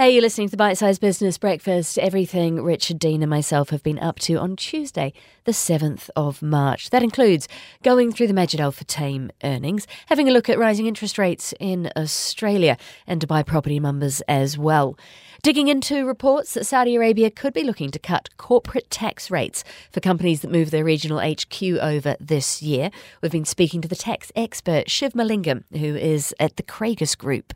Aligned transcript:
Hey, 0.00 0.14
you're 0.14 0.22
listening 0.22 0.46
to 0.46 0.52
the 0.52 0.56
Bite 0.56 0.78
Size 0.78 0.98
Business 0.98 1.36
Breakfast. 1.36 1.98
Everything 1.98 2.62
Richard 2.62 2.98
Dean 2.98 3.22
and 3.22 3.28
myself 3.28 3.68
have 3.68 3.82
been 3.82 3.98
up 3.98 4.18
to 4.20 4.36
on 4.36 4.56
Tuesday, 4.56 5.12
the 5.44 5.52
7th 5.52 6.08
of 6.16 6.40
March. 6.40 6.88
That 6.88 7.02
includes 7.02 7.46
going 7.82 8.10
through 8.10 8.28
the 8.28 8.32
Majid 8.32 8.60
Al 8.60 8.72
Futtaim 8.72 9.28
earnings, 9.44 9.86
having 10.06 10.26
a 10.26 10.32
look 10.32 10.48
at 10.48 10.58
rising 10.58 10.86
interest 10.86 11.18
rates 11.18 11.52
in 11.60 11.92
Australia 11.98 12.78
and 13.06 13.20
Dubai 13.20 13.44
property 13.44 13.78
numbers 13.78 14.22
as 14.22 14.56
well. 14.56 14.96
Digging 15.42 15.68
into 15.68 16.06
reports 16.06 16.54
that 16.54 16.64
Saudi 16.64 16.96
Arabia 16.96 17.30
could 17.30 17.52
be 17.52 17.62
looking 17.62 17.90
to 17.90 17.98
cut 17.98 18.30
corporate 18.38 18.88
tax 18.88 19.30
rates 19.30 19.64
for 19.90 20.00
companies 20.00 20.40
that 20.40 20.50
move 20.50 20.70
their 20.70 20.82
regional 20.82 21.20
HQ 21.20 21.62
over 21.62 22.16
this 22.18 22.62
year. 22.62 22.90
We've 23.20 23.30
been 23.30 23.44
speaking 23.44 23.82
to 23.82 23.88
the 23.88 23.96
tax 23.96 24.32
expert 24.34 24.90
Shiv 24.90 25.12
Mahalingam, 25.12 25.64
who 25.72 25.94
is 25.94 26.34
at 26.40 26.56
the 26.56 26.62
Craigus 26.62 27.18
Group. 27.18 27.52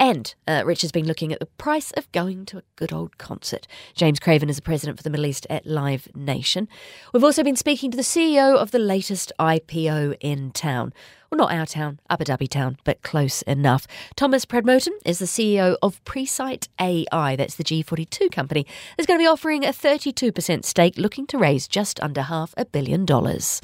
And 0.00 0.34
uh, 0.48 0.62
Rich 0.64 0.80
has 0.80 0.92
been 0.92 1.06
looking 1.06 1.30
at 1.30 1.40
the 1.40 1.46
price 1.46 1.90
of 1.90 2.10
going 2.10 2.46
to 2.46 2.58
a 2.58 2.62
good 2.74 2.90
old 2.90 3.18
concert. 3.18 3.66
James 3.94 4.18
Craven 4.18 4.48
is 4.48 4.56
the 4.56 4.62
president 4.62 4.96
for 4.96 5.02
the 5.02 5.10
Middle 5.10 5.26
East 5.26 5.46
at 5.50 5.66
Live 5.66 6.08
Nation. 6.16 6.68
We've 7.12 7.22
also 7.22 7.44
been 7.44 7.54
speaking 7.54 7.90
to 7.90 7.98
the 7.98 8.02
CEO 8.02 8.56
of 8.56 8.70
the 8.70 8.78
latest 8.78 9.30
IPO 9.38 10.16
in 10.20 10.52
town. 10.52 10.94
Well, 11.30 11.36
not 11.36 11.52
our 11.52 11.66
town, 11.66 12.00
Abu 12.08 12.24
Dhabi 12.24 12.48
town, 12.48 12.78
but 12.82 13.02
close 13.02 13.42
enough. 13.42 13.86
Thomas 14.16 14.46
Pramotedham 14.46 14.96
is 15.04 15.18
the 15.18 15.26
CEO 15.26 15.76
of 15.82 16.02
Presight 16.04 16.68
AI. 16.80 17.36
That's 17.36 17.56
the 17.56 17.64
G42 17.64 18.32
company. 18.32 18.66
Is 18.96 19.04
going 19.04 19.20
to 19.20 19.22
be 19.22 19.28
offering 19.28 19.66
a 19.66 19.68
32% 19.68 20.64
stake, 20.64 20.96
looking 20.96 21.26
to 21.26 21.36
raise 21.36 21.68
just 21.68 22.00
under 22.02 22.22
half 22.22 22.54
a 22.56 22.64
billion 22.64 23.04
dollars. 23.04 23.60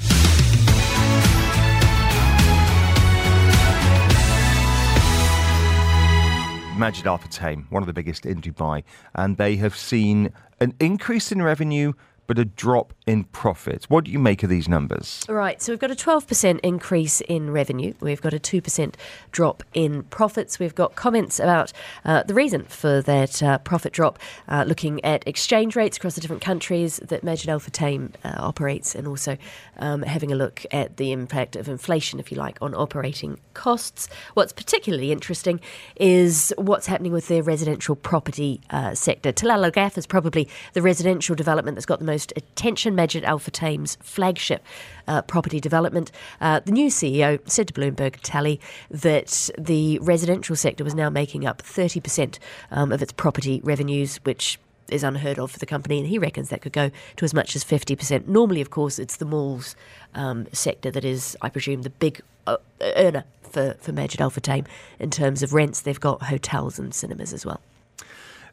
Majid 6.76 7.06
Al 7.06 7.18
Futtaim, 7.18 7.70
one 7.70 7.82
of 7.82 7.86
the 7.86 7.92
biggest 7.94 8.26
in 8.26 8.40
Dubai, 8.40 8.82
and 9.14 9.38
they 9.38 9.56
have 9.56 9.74
seen 9.74 10.30
an 10.60 10.74
increase 10.78 11.32
in 11.32 11.40
revenue 11.40 11.94
but 12.26 12.38
a 12.38 12.44
drop 12.44 12.92
in 13.06 13.24
profits. 13.24 13.88
What 13.88 14.04
do 14.04 14.10
you 14.10 14.18
make 14.18 14.42
of 14.42 14.50
these 14.50 14.68
numbers? 14.68 15.24
Right, 15.28 15.60
so 15.62 15.72
we've 15.72 15.78
got 15.78 15.90
a 15.90 15.94
12% 15.94 16.60
increase 16.60 17.20
in 17.22 17.50
revenue. 17.50 17.94
We've 18.00 18.20
got 18.20 18.34
a 18.34 18.38
2% 18.38 18.94
drop 19.30 19.62
in 19.74 20.02
profits. 20.04 20.58
We've 20.58 20.74
got 20.74 20.96
comments 20.96 21.38
about 21.38 21.72
uh, 22.04 22.22
the 22.24 22.34
reason 22.34 22.64
for 22.64 23.00
that 23.02 23.42
uh, 23.42 23.58
profit 23.58 23.92
drop, 23.92 24.18
uh, 24.48 24.64
looking 24.66 25.04
at 25.04 25.26
exchange 25.26 25.76
rates 25.76 25.96
across 25.96 26.14
the 26.14 26.20
different 26.20 26.42
countries 26.42 26.96
that 26.96 27.22
Majid 27.22 27.48
Futtaim 27.48 28.12
uh, 28.24 28.34
operates, 28.38 28.94
and 28.94 29.06
also 29.06 29.36
um, 29.78 30.02
having 30.02 30.32
a 30.32 30.34
look 30.34 30.64
at 30.72 30.96
the 30.96 31.12
impact 31.12 31.56
of 31.56 31.68
inflation, 31.68 32.18
if 32.18 32.32
you 32.32 32.38
like, 32.38 32.58
on 32.60 32.74
operating 32.74 33.38
costs. 33.54 34.08
What's 34.34 34.52
particularly 34.52 35.12
interesting 35.12 35.60
is 35.96 36.52
what's 36.58 36.86
happening 36.86 37.12
with 37.12 37.28
the 37.28 37.42
residential 37.42 37.94
property 37.94 38.60
uh, 38.70 38.94
sector. 38.94 39.32
Tilal 39.32 39.64
Al 39.64 39.70
Ghaf 39.70 39.96
is 39.96 40.06
probably 40.06 40.48
the 40.72 40.82
residential 40.82 41.34
development 41.34 41.76
that's 41.76 41.86
got 41.86 41.98
the 41.98 42.04
most 42.04 42.15
most 42.16 42.32
attention 42.34 42.94
Majid 42.94 43.24
Alpha 43.24 43.50
Futtaim's 43.50 43.98
flagship 44.00 44.64
uh, 45.06 45.20
property 45.20 45.60
development. 45.60 46.10
Uh, 46.40 46.60
the 46.60 46.72
new 46.72 46.88
CEO 46.88 47.38
said 47.46 47.68
to 47.68 47.74
Bloomberg 47.74 48.16
Tally 48.22 48.58
that 48.90 49.50
the 49.58 49.98
residential 49.98 50.56
sector 50.56 50.82
was 50.82 50.94
now 50.94 51.10
making 51.10 51.44
up 51.44 51.60
30% 51.62 52.38
um, 52.70 52.90
of 52.90 53.02
its 53.02 53.12
property 53.12 53.60
revenues, 53.62 54.16
which 54.24 54.58
is 54.88 55.04
unheard 55.04 55.38
of 55.38 55.50
for 55.50 55.58
the 55.58 55.66
company, 55.66 55.98
and 55.98 56.08
he 56.08 56.18
reckons 56.18 56.48
that 56.48 56.62
could 56.62 56.72
go 56.72 56.90
to 57.16 57.24
as 57.26 57.34
much 57.34 57.54
as 57.54 57.62
50%. 57.62 58.26
Normally, 58.26 58.62
of 58.62 58.70
course, 58.70 58.98
it's 58.98 59.16
the 59.16 59.26
malls 59.26 59.76
um, 60.14 60.46
sector 60.54 60.90
that 60.92 61.04
is, 61.04 61.36
I 61.42 61.50
presume, 61.50 61.82
the 61.82 61.90
big 61.90 62.22
uh, 62.46 62.56
earner 62.80 63.24
for, 63.42 63.74
for 63.78 63.92
Majid 63.92 64.22
Al 64.22 64.30
Futtaim 64.30 64.64
in 64.98 65.10
terms 65.10 65.42
of 65.42 65.52
rents. 65.52 65.82
They've 65.82 66.00
got 66.00 66.22
hotels 66.22 66.78
and 66.78 66.94
cinemas 66.94 67.34
as 67.34 67.44
well. 67.44 67.60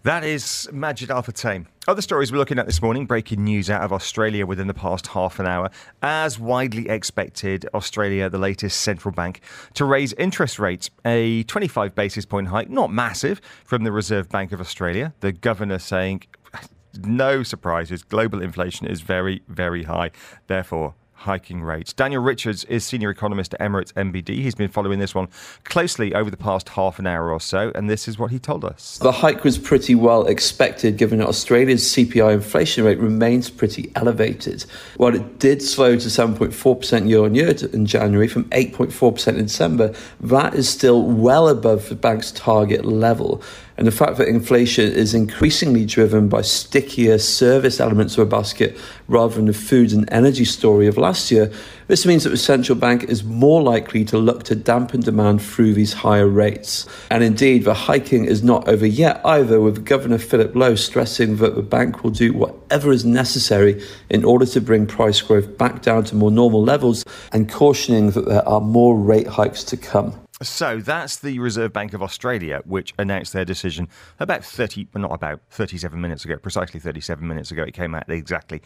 That 0.04 0.26
is 0.26 0.70
Majid 0.74 1.12
Al 1.12 1.24
Futtaim. 1.24 1.66
Other 1.88 2.02
stories 2.02 2.30
we're 2.30 2.38
looking 2.38 2.60
at 2.60 2.66
this 2.66 2.82
morning 2.82 3.06
breaking 3.06 3.42
news 3.42 3.70
out 3.70 3.84
of 3.84 3.94
Australia 3.94 4.46
within 4.46 4.68
the 4.68 4.74
past 4.74 5.08
half 5.08 5.40
an 5.40 5.48
hour. 5.48 5.70
As 6.02 6.38
widely 6.38 6.90
expected, 6.90 7.66
Australia, 7.74 8.30
the 8.30 8.38
latest 8.38 8.82
central 8.82 9.14
bank, 9.14 9.40
to 9.76 9.86
raise 9.86 10.12
interest 10.14 10.60
rates. 10.60 10.90
A 11.06 11.44
25 11.44 11.96
basis 11.96 12.26
point 12.26 12.50
hike, 12.50 12.70
not 12.70 12.92
massive, 12.92 13.40
from 13.64 13.86
the 13.86 13.94
Reserve 13.94 14.28
Bank 14.28 14.52
of 14.52 14.60
Australia. 14.60 15.14
The 15.22 15.32
governor 15.32 15.80
saying, 15.80 16.24
no 17.06 17.42
surprises, 17.42 18.04
global 18.04 18.42
inflation 18.42 18.88
is 18.88 19.00
very, 19.00 19.42
very 19.48 19.84
high. 19.84 20.12
Therefore, 20.48 20.96
hiking 21.24 21.62
rates. 21.62 21.94
Daniel 21.94 22.22
Richards 22.22 22.64
is 22.66 22.86
senior 22.86 23.10
economist 23.10 23.54
at 23.54 23.60
Emirates 23.60 23.94
NBD. 23.94 24.36
He's 24.42 24.56
been 24.56 24.70
following 24.70 25.00
this 25.00 25.16
one 25.16 25.28
closely 25.64 26.14
over 26.14 26.30
the 26.30 26.38
past 26.38 26.70
half 26.70 27.00
an 27.00 27.08
hour 27.08 27.32
or 27.32 27.40
so, 27.40 27.72
and 27.76 27.90
this 27.90 28.08
is 28.08 28.20
what 28.20 28.32
he 28.32 28.40
told 28.40 28.64
us. 28.66 28.98
The 29.00 29.12
hike 29.12 29.44
was 29.44 29.58
pretty 29.58 29.96
well 29.96 30.26
expected 30.28 30.98
given 30.98 31.20
that 31.20 31.28
Australia's 31.28 31.84
CPI 31.84 32.34
inflation 32.34 32.84
rate 32.84 33.00
remains 33.00 33.50
pretty 33.50 33.92
elevated. 33.96 34.66
While 34.98 35.16
it 35.16 35.40
did 35.40 35.62
slow 35.62 35.98
to 35.98 36.08
7.4% 36.08 37.10
year 37.10 37.24
on 37.24 37.36
year 37.36 37.54
in 37.72 37.86
January 37.86 38.28
from 38.28 38.44
8.4% 38.46 39.28
in 39.28 39.46
December, 39.46 39.94
that 40.20 40.54
is 40.54 40.68
still 40.70 41.04
well 41.04 41.48
above 41.48 41.90
the 41.90 41.96
bank's 41.96 42.32
target 42.32 42.86
level. 42.86 43.42
And 43.76 43.88
the 43.88 43.92
fact 43.92 44.18
that 44.18 44.28
inflation 44.28 44.92
is 44.92 45.16
increasingly 45.16 45.86
driven 45.86 46.30
by 46.30 46.42
stickier 46.42 47.18
service 47.18 47.80
elements 47.80 48.18
of 48.18 48.28
a 48.28 48.30
basket 48.30 48.78
rather 49.08 49.36
than 49.36 49.46
the 49.46 49.54
food 49.54 49.92
and 49.92 50.08
energy 50.12 50.46
story 50.46 50.86
of 50.86 50.98
last 50.98 51.32
year, 51.32 51.52
this 51.88 52.06
means 52.06 52.24
that 52.24 52.30
the 52.30 52.38
central 52.38 52.78
bank 52.78 53.06
is 53.06 53.24
more 53.24 53.62
likely 53.62 54.06
to 54.06 54.18
look 54.18 54.44
to 54.44 54.56
dampen 54.56 55.02
demand 55.02 55.42
through 55.42 55.74
these 55.74 55.94
higher 55.94 56.28
rates. 56.28 56.88
And 57.10 57.24
indeed, 57.24 57.64
the 57.64 57.74
hiking 57.74 58.26
is 58.26 58.44
not 58.44 58.68
over 58.68 58.86
yet 58.86 59.22
either, 59.26 59.60
with 59.60 59.86
Governor 59.86 60.20
Philip 60.20 60.56
Lowe 60.56 60.76
stressing 60.76 61.38
that 61.38 61.56
the 61.56 61.64
bank 61.64 62.04
will 62.04 62.12
do 62.12 62.32
whatever 62.34 62.92
is 62.92 63.06
necessary 63.06 63.84
in 64.10 64.24
order 64.24 64.46
to 64.46 64.62
bring 64.62 64.86
price 64.86 65.22
growth 65.22 65.58
back 65.58 65.82
down 65.82 66.04
to 66.06 66.16
more 66.16 66.32
normal 66.32 66.64
levels 66.64 67.04
and 67.32 67.52
cautioning 67.52 68.12
that 68.12 68.26
there 68.26 68.48
are 68.48 68.62
more 68.62 68.98
rate 68.98 69.28
hikes 69.28 69.64
to 69.66 69.78
come. 69.78 70.23
So 70.44 70.80
that's 70.80 71.18
the 71.18 71.40
Reserve 71.40 71.74
Bank 71.74 71.94
of 71.94 72.04
Australia, 72.04 72.62
which 72.66 72.94
announced 73.00 73.34
their 73.34 73.46
decision 73.46 73.88
about 74.20 74.44
30, 74.44 74.88
well, 74.94 75.02
not 75.02 75.12
about 75.14 75.42
37 75.50 76.00
minutes 76.00 76.26
ago, 76.26 76.38
precisely 76.38 76.80
37 76.80 77.28
minutes 77.28 77.52
ago. 77.52 77.64
It 77.64 77.74
came 77.74 77.96
out 77.96 78.10
exactly 78.10 78.62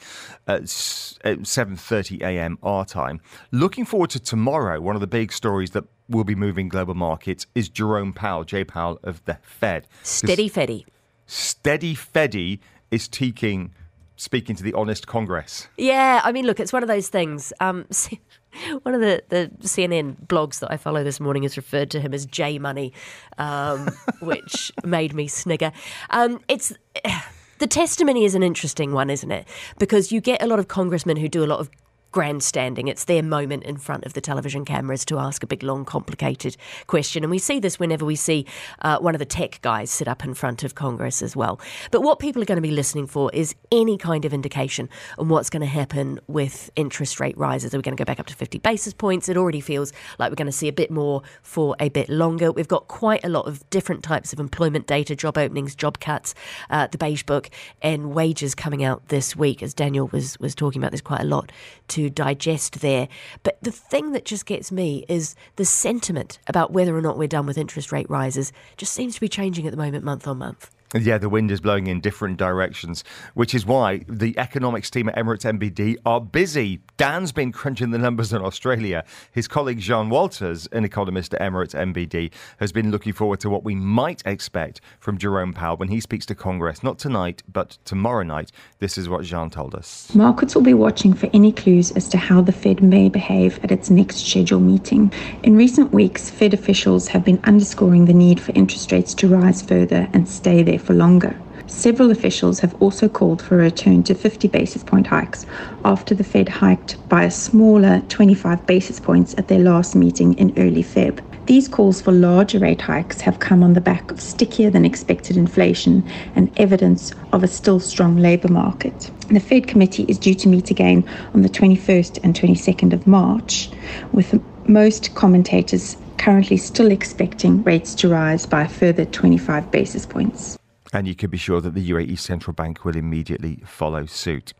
at 0.48 0.64
7:30 0.64 2.22
a.m. 2.22 2.58
our 2.64 2.86
time. 2.86 3.22
Looking 3.52 3.86
forward 3.86 4.10
to 4.12 4.20
tomorrow. 4.20 4.82
One 4.82 4.96
of 4.96 5.02
the 5.02 5.08
big 5.08 5.32
stories 5.32 5.72
that 5.72 5.86
will 6.10 6.24
be 6.24 6.36
moving 6.36 6.70
global 6.70 6.96
markets 6.96 7.48
is 7.56 7.70
Jerome 7.70 8.14
Powell, 8.14 8.44
Jay 8.44 8.64
Powell 8.64 9.00
of 9.04 9.24
the 9.26 9.38
Fed. 9.42 9.88
Steady 10.04 10.48
Feddy. 10.48 10.86
Steady 11.26 11.94
Feddy 11.94 12.60
is 12.90 13.08
taking 13.08 13.74
speaking 14.18 14.56
to 14.56 14.64
the 14.64 14.74
honest 14.74 15.08
Congress. 15.08 15.68
Yeah, 15.78 16.22
I 16.24 16.32
mean, 16.32 16.46
look, 16.46 16.60
it's 16.60 16.74
one 16.74 16.84
of 16.84 16.90
those 16.90 17.08
things. 17.08 17.54
Um, 17.62 17.86
one 18.84 18.94
of 18.94 19.00
the, 19.00 19.24
the 19.30 19.52
CNN 19.62 20.18
blogs 20.28 20.60
that 20.60 20.72
I 20.72 20.78
follow 20.78 21.04
this 21.04 21.20
morning 21.20 21.44
has 21.44 21.56
referred 21.56 21.90
to 21.92 22.02
him 22.02 22.14
as 22.14 22.26
J 22.26 22.60
Money, 22.60 22.92
um, 23.38 23.90
which 24.20 24.72
made 24.84 25.14
me 25.14 25.28
snigger. 25.28 25.72
Um, 26.10 26.42
it's. 26.50 26.74
The 27.60 27.66
testimony 27.66 28.24
is 28.24 28.36
an 28.36 28.44
interesting 28.44 28.94
one, 28.94 29.10
isn't 29.10 29.32
it? 29.32 29.48
Because 29.80 30.12
you 30.12 30.22
get 30.22 30.44
a 30.44 30.46
lot 30.46 30.60
of 30.60 30.68
congressmen 30.68 31.18
who 31.18 31.28
do 31.28 31.44
a 31.44 31.48
lot 31.48 31.60
of 31.60 31.72
grandstanding. 32.12 32.88
It's 32.88 33.06
their 33.06 33.23
moment 33.23 33.63
in 33.63 33.78
front 33.78 34.06
of 34.06 34.13
the 34.13 34.22
television 34.22 34.66
cameras 34.66 35.06
to 35.06 35.18
ask 35.18 35.44
a 35.44 35.47
big, 35.47 35.63
long, 35.63 35.85
complicated 35.85 36.57
question. 36.88 37.23
And 37.23 37.31
we 37.31 37.40
see 37.40 37.59
this 37.59 37.79
whenever 37.79 38.06
we 38.06 38.16
see 38.16 38.45
uh, 38.81 39.00
one 39.00 39.16
of 39.16 39.19
the 39.19 39.25
tech 39.25 39.59
guys 39.62 39.91
sit 39.91 40.07
up 40.07 40.23
in 40.23 40.34
front 40.34 40.63
of 40.63 40.75
Congress 40.75 41.22
as 41.22 41.35
well. 41.35 41.59
But 41.91 42.01
what 42.01 42.19
people 42.19 42.41
are 42.41 42.45
going 42.45 42.57
to 42.57 42.62
be 42.62 42.72
listening 42.72 43.07
for 43.07 43.29
is 43.34 43.56
any 43.72 43.97
kind 43.97 44.25
of 44.25 44.34
indication 44.34 44.90
on 45.18 45.29
what's 45.29 45.50
going 45.50 45.62
to 45.62 45.68
happen 45.68 46.19
with 46.28 46.69
interest 46.75 47.19
rate 47.19 47.38
rises. 47.38 47.73
Are 47.73 47.78
we 47.78 47.81
going 47.81 47.95
to 47.95 48.01
go 48.01 48.06
back 48.06 48.19
up 48.19 48.28
to 48.28 48.35
50 48.35 48.59
basis 48.59 48.94
points? 48.94 49.29
It 49.29 49.38
already 49.38 49.62
feels 49.62 49.94
like 50.19 50.31
we're 50.31 50.36
going 50.36 50.48
to 50.48 50.51
see 50.51 50.68
a 50.68 50.74
bit 50.74 50.92
more 50.92 51.21
for 51.42 51.75
a 51.80 51.89
bit 51.89 52.10
longer. 52.10 52.51
We've 52.51 52.68
got 52.68 52.88
quite 52.88 53.24
a 53.24 53.30
lot 53.30 53.48
of 53.48 53.68
different 53.69 54.03
types 54.03 54.33
of 54.33 54.39
employment 54.39 54.88
data, 54.88 55.15
job 55.15 55.38
openings, 55.38 55.75
job 55.75 56.00
cuts, 56.00 56.33
uh, 56.69 56.88
the 56.88 56.98
beige 56.98 57.24
book, 57.24 57.50
and 57.81 58.13
wages 58.13 58.56
coming 58.56 58.83
out 58.83 59.07
this 59.10 59.36
week, 59.36 59.62
as 59.62 59.74
Daniel 59.74 60.07
was, 60.07 60.39
was 60.39 60.56
talking 60.56 60.81
about. 60.81 60.92
There's 60.92 61.01
quite 61.01 61.21
a 61.21 61.25
lot 61.25 61.51
to 61.89 61.97
digest 62.10 62.82
there. 62.82 63.08
But 63.44 63.58
the 63.62 63.72
thing 63.72 64.12
that 64.12 64.26
just 64.26 64.46
gets 64.46 64.72
me 64.72 65.06
is 65.08 65.36
the 65.56 65.66
sentiment 65.66 66.40
about 66.48 66.72
whether 66.72 66.96
or 66.96 67.02
not 67.02 67.18
we're 67.18 67.28
done 67.28 67.46
with 67.46 67.58
interest 67.58 67.92
rate 67.92 68.10
rises 68.10 68.54
just 68.78 68.94
seems 68.94 69.16
to 69.16 69.22
be 69.22 69.30
changing 69.30 69.66
at 69.68 69.72
the 69.72 69.78
moment, 69.78 70.04
month 70.04 70.28
on 70.28 70.38
month. 70.38 70.72
Yeah, 70.94 71.18
the 71.18 71.28
wind 71.28 71.51
is 71.51 71.60
blowing 71.60 71.88
in 71.88 72.00
different 72.00 72.38
directions, 72.38 73.04
which 73.34 73.54
is 73.54 73.66
why 73.66 74.06
the 74.07 74.38
economics 74.39 74.89
team 74.89 75.10
at 75.10 75.18
Emirates 75.18 75.44
NBD 75.44 75.98
are 76.06 76.22
busy. 76.22 76.80
Dan's 76.95 77.34
been 77.34 77.51
crunching 77.51 77.92
the 77.92 77.98
numbers 77.98 78.31
in 78.31 78.42
Australia. 78.42 79.04
His 79.34 79.50
colleague 79.50 79.80
Jean 79.80 80.10
Walters, 80.10 80.66
an 80.72 80.86
economist 80.86 81.34
at 81.34 81.42
Emirates 81.42 81.75
NBD, 81.75 82.31
has 82.62 82.72
been 82.72 82.89
looking 82.89 83.12
forward 83.12 83.42
to 83.42 83.50
what 83.50 83.66
we 83.66 83.75
might 83.75 84.24
expect 84.25 84.80
from 85.01 85.18
Jerome 85.18 85.51
Powell 85.51 85.75
when 85.75 85.89
he 85.89 86.00
speaks 86.00 86.25
to 86.28 86.36
Congress, 86.36 86.81
not 86.81 86.98
tonight, 86.98 87.44
but 87.51 87.78
tomorrow 87.84 88.24
night. 88.24 88.54
This 88.80 88.98
is 88.98 89.10
what 89.10 89.25
Jean 89.25 89.50
told 89.50 89.75
us. 89.75 90.16
Markets 90.16 90.56
will 90.56 90.62
be 90.62 90.74
watching 90.74 91.13
for 91.13 91.30
any 91.34 91.51
clues 91.51 91.92
as 91.92 92.07
to 92.07 92.18
how 92.18 92.39
the 92.39 92.54
Fed 92.54 92.81
may 92.81 93.10
behave 93.10 93.60
at 93.62 93.74
its 93.74 93.89
next 93.89 94.25
scheduled 94.25 94.63
meeting. 94.63 95.12
In 95.44 95.57
recent 95.57 95.92
weeks, 95.92 96.30
Fed 96.30 96.54
officials 96.54 97.10
have 97.10 97.25
been 97.25 97.42
underscoring 97.44 98.06
the 98.06 98.13
need 98.13 98.39
for 98.39 98.54
interest 98.54 98.94
rates 98.94 99.13
to 99.16 99.28
rise 99.28 99.62
further 99.62 100.07
and 100.13 100.30
stay 100.30 100.63
there 100.63 100.76
for 100.77 100.94
longer. 100.94 101.39
Several 101.68 102.12
officials 102.12 102.62
have 102.62 102.74
also 102.81 103.09
called 103.09 103.41
for 103.41 103.56
a 103.56 103.63
return 103.63 104.01
to 104.03 104.15
50 104.15 104.47
basis 104.47 104.83
point 104.83 105.07
hikes 105.07 105.45
after 105.83 106.15
the 106.15 106.24
Fed 106.24 106.47
hiked 106.47 106.97
by 107.09 107.24
a 107.24 107.31
smaller 107.31 108.01
25 108.07 108.65
basis 108.65 109.01
points 109.01 109.35
at 109.38 109.50
their 109.50 109.59
last 109.59 109.94
meeting 109.94 110.33
in 110.35 110.57
early 110.57 110.83
Feb. 110.83 111.21
These 111.45 111.68
calls 111.68 112.01
for 112.01 112.12
larger 112.12 112.59
rate 112.59 112.81
hikes 112.81 113.21
have 113.21 113.39
come 113.39 113.63
on 113.63 113.74
the 113.74 113.81
back 113.81 114.12
of 114.12 114.21
stickier 114.21 114.69
than 114.69 114.85
expected 114.85 115.35
inflation 115.35 116.06
and 116.35 116.51
evidence 116.57 117.13
of 117.33 117.44
a 117.44 117.47
still 117.47 117.79
strong 117.79 118.18
labour 118.18 118.50
market. 118.50 119.12
The 119.29 119.39
Fed 119.39 119.68
committee 119.68 120.06
is 120.07 120.18
due 120.18 120.35
to 120.35 120.47
meet 120.47 120.71
again 120.71 121.07
on 121.33 121.41
the 121.41 121.50
21st 121.50 122.24
and 122.24 122.33
22nd 122.33 122.94
of 122.94 123.07
March, 123.07 123.69
with 124.13 124.41
most 124.69 125.15
commentators 125.15 125.97
currently 126.18 126.57
still 126.57 126.91
expecting 126.91 127.63
rates 127.63 127.94
to 127.95 128.09
rise 128.09 128.45
by 128.45 128.63
a 128.63 128.69
further 128.69 129.06
25 129.06 129.69
basis 129.71 130.06
points. 130.06 130.57
And 130.98 131.08
you 131.08 131.14
can 131.14 131.30
be 131.30 131.38
sure 131.38 131.62
that 131.62 131.76
the 131.76 131.92
UAE 131.92 132.18
Central 132.18 132.56
Bank 132.56 132.84
will 132.84 132.96
immediately 132.96 133.60
follow 133.68 134.08
suit. 134.08 134.56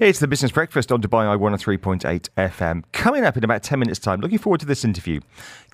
It's 0.00 0.18
the 0.18 0.26
Business 0.26 0.50
Breakfast 0.50 0.90
on 0.90 1.00
Dubai 1.00 1.28
Eye 1.28 1.36
103.8 1.36 2.28
FM. 2.36 2.82
Coming 2.90 3.24
up 3.24 3.36
in 3.36 3.44
about 3.44 3.62
10 3.62 3.78
minutes' 3.78 4.00
time, 4.00 4.20
looking 4.20 4.38
forward 4.38 4.58
to 4.58 4.66
this 4.66 4.84
interview. 4.84 5.20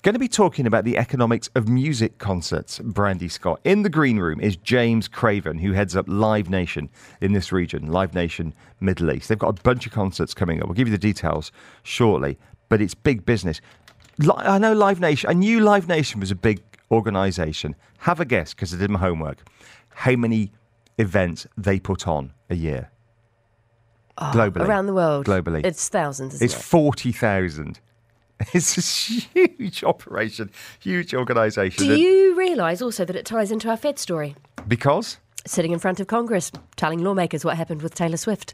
Going 0.03 0.13
to 0.13 0.19
be 0.19 0.27
talking 0.27 0.67
about 0.67 0.83
the 0.83 0.99
economics 0.99 1.49
of 1.55 1.67
music 1.67 2.19
concerts, 2.19 2.77
Brandy 2.77 3.27
Scott. 3.27 3.59
In 3.63 3.81
the 3.81 3.89
green 3.89 4.19
room 4.19 4.39
is 4.39 4.55
James 4.55 5.07
Craven, 5.07 5.57
who 5.57 5.71
heads 5.71 5.95
up 5.95 6.05
Live 6.07 6.47
Nation 6.47 6.89
in 7.19 7.33
this 7.33 7.51
region, 7.51 7.87
Live 7.87 8.13
Nation 8.13 8.53
Middle 8.79 9.11
East. 9.11 9.29
They've 9.29 9.39
got 9.39 9.59
a 9.59 9.63
bunch 9.63 9.87
of 9.87 9.93
concerts 9.93 10.35
coming 10.35 10.61
up. 10.61 10.67
We'll 10.67 10.75
give 10.75 10.87
you 10.87 10.95
the 10.95 10.99
details 10.99 11.51
shortly, 11.81 12.37
but 12.69 12.83
it's 12.83 12.93
big 12.93 13.25
business. 13.25 13.61
I 14.31 14.59
know 14.59 14.73
Live 14.73 14.99
Nation, 14.99 15.27
I 15.27 15.33
knew 15.33 15.59
Live 15.61 15.87
Nation 15.87 16.19
was 16.19 16.29
a 16.29 16.35
big 16.35 16.61
organisation. 16.91 17.75
Have 18.01 18.19
a 18.19 18.25
guess, 18.25 18.53
because 18.53 18.71
I 18.75 18.77
did 18.77 18.91
my 18.91 18.99
homework, 18.99 19.39
how 19.97 20.15
many 20.15 20.51
events 20.99 21.47
they 21.57 21.79
put 21.79 22.07
on 22.07 22.31
a 22.51 22.55
year? 22.55 22.91
Oh, 24.19 24.31
globally. 24.33 24.67
Around 24.67 24.85
the 24.85 24.93
world. 24.93 25.25
Globally. 25.25 25.65
It's 25.65 25.89
thousands, 25.89 26.39
It's 26.39 26.53
it? 26.53 26.61
40,000. 26.61 27.79
It's 28.53 28.77
a 28.77 28.81
huge 28.81 29.83
operation, 29.83 30.51
huge 30.79 31.15
organisation. 31.15 31.87
Do 31.87 31.99
you 31.99 32.35
realise 32.37 32.83
also 32.83 33.03
that 33.03 33.15
it 33.15 33.25
ties 33.25 33.51
into 33.51 33.67
our 33.67 33.77
Fed 33.77 33.97
story? 33.97 34.35
Because? 34.67 35.17
Sitting 35.47 35.71
in 35.71 35.79
front 35.79 35.99
of 35.99 36.05
Congress, 36.05 36.51
telling 36.75 37.03
lawmakers 37.03 37.43
what 37.43 37.57
happened 37.57 37.81
with 37.81 37.95
Taylor 37.95 38.17
Swift. 38.17 38.53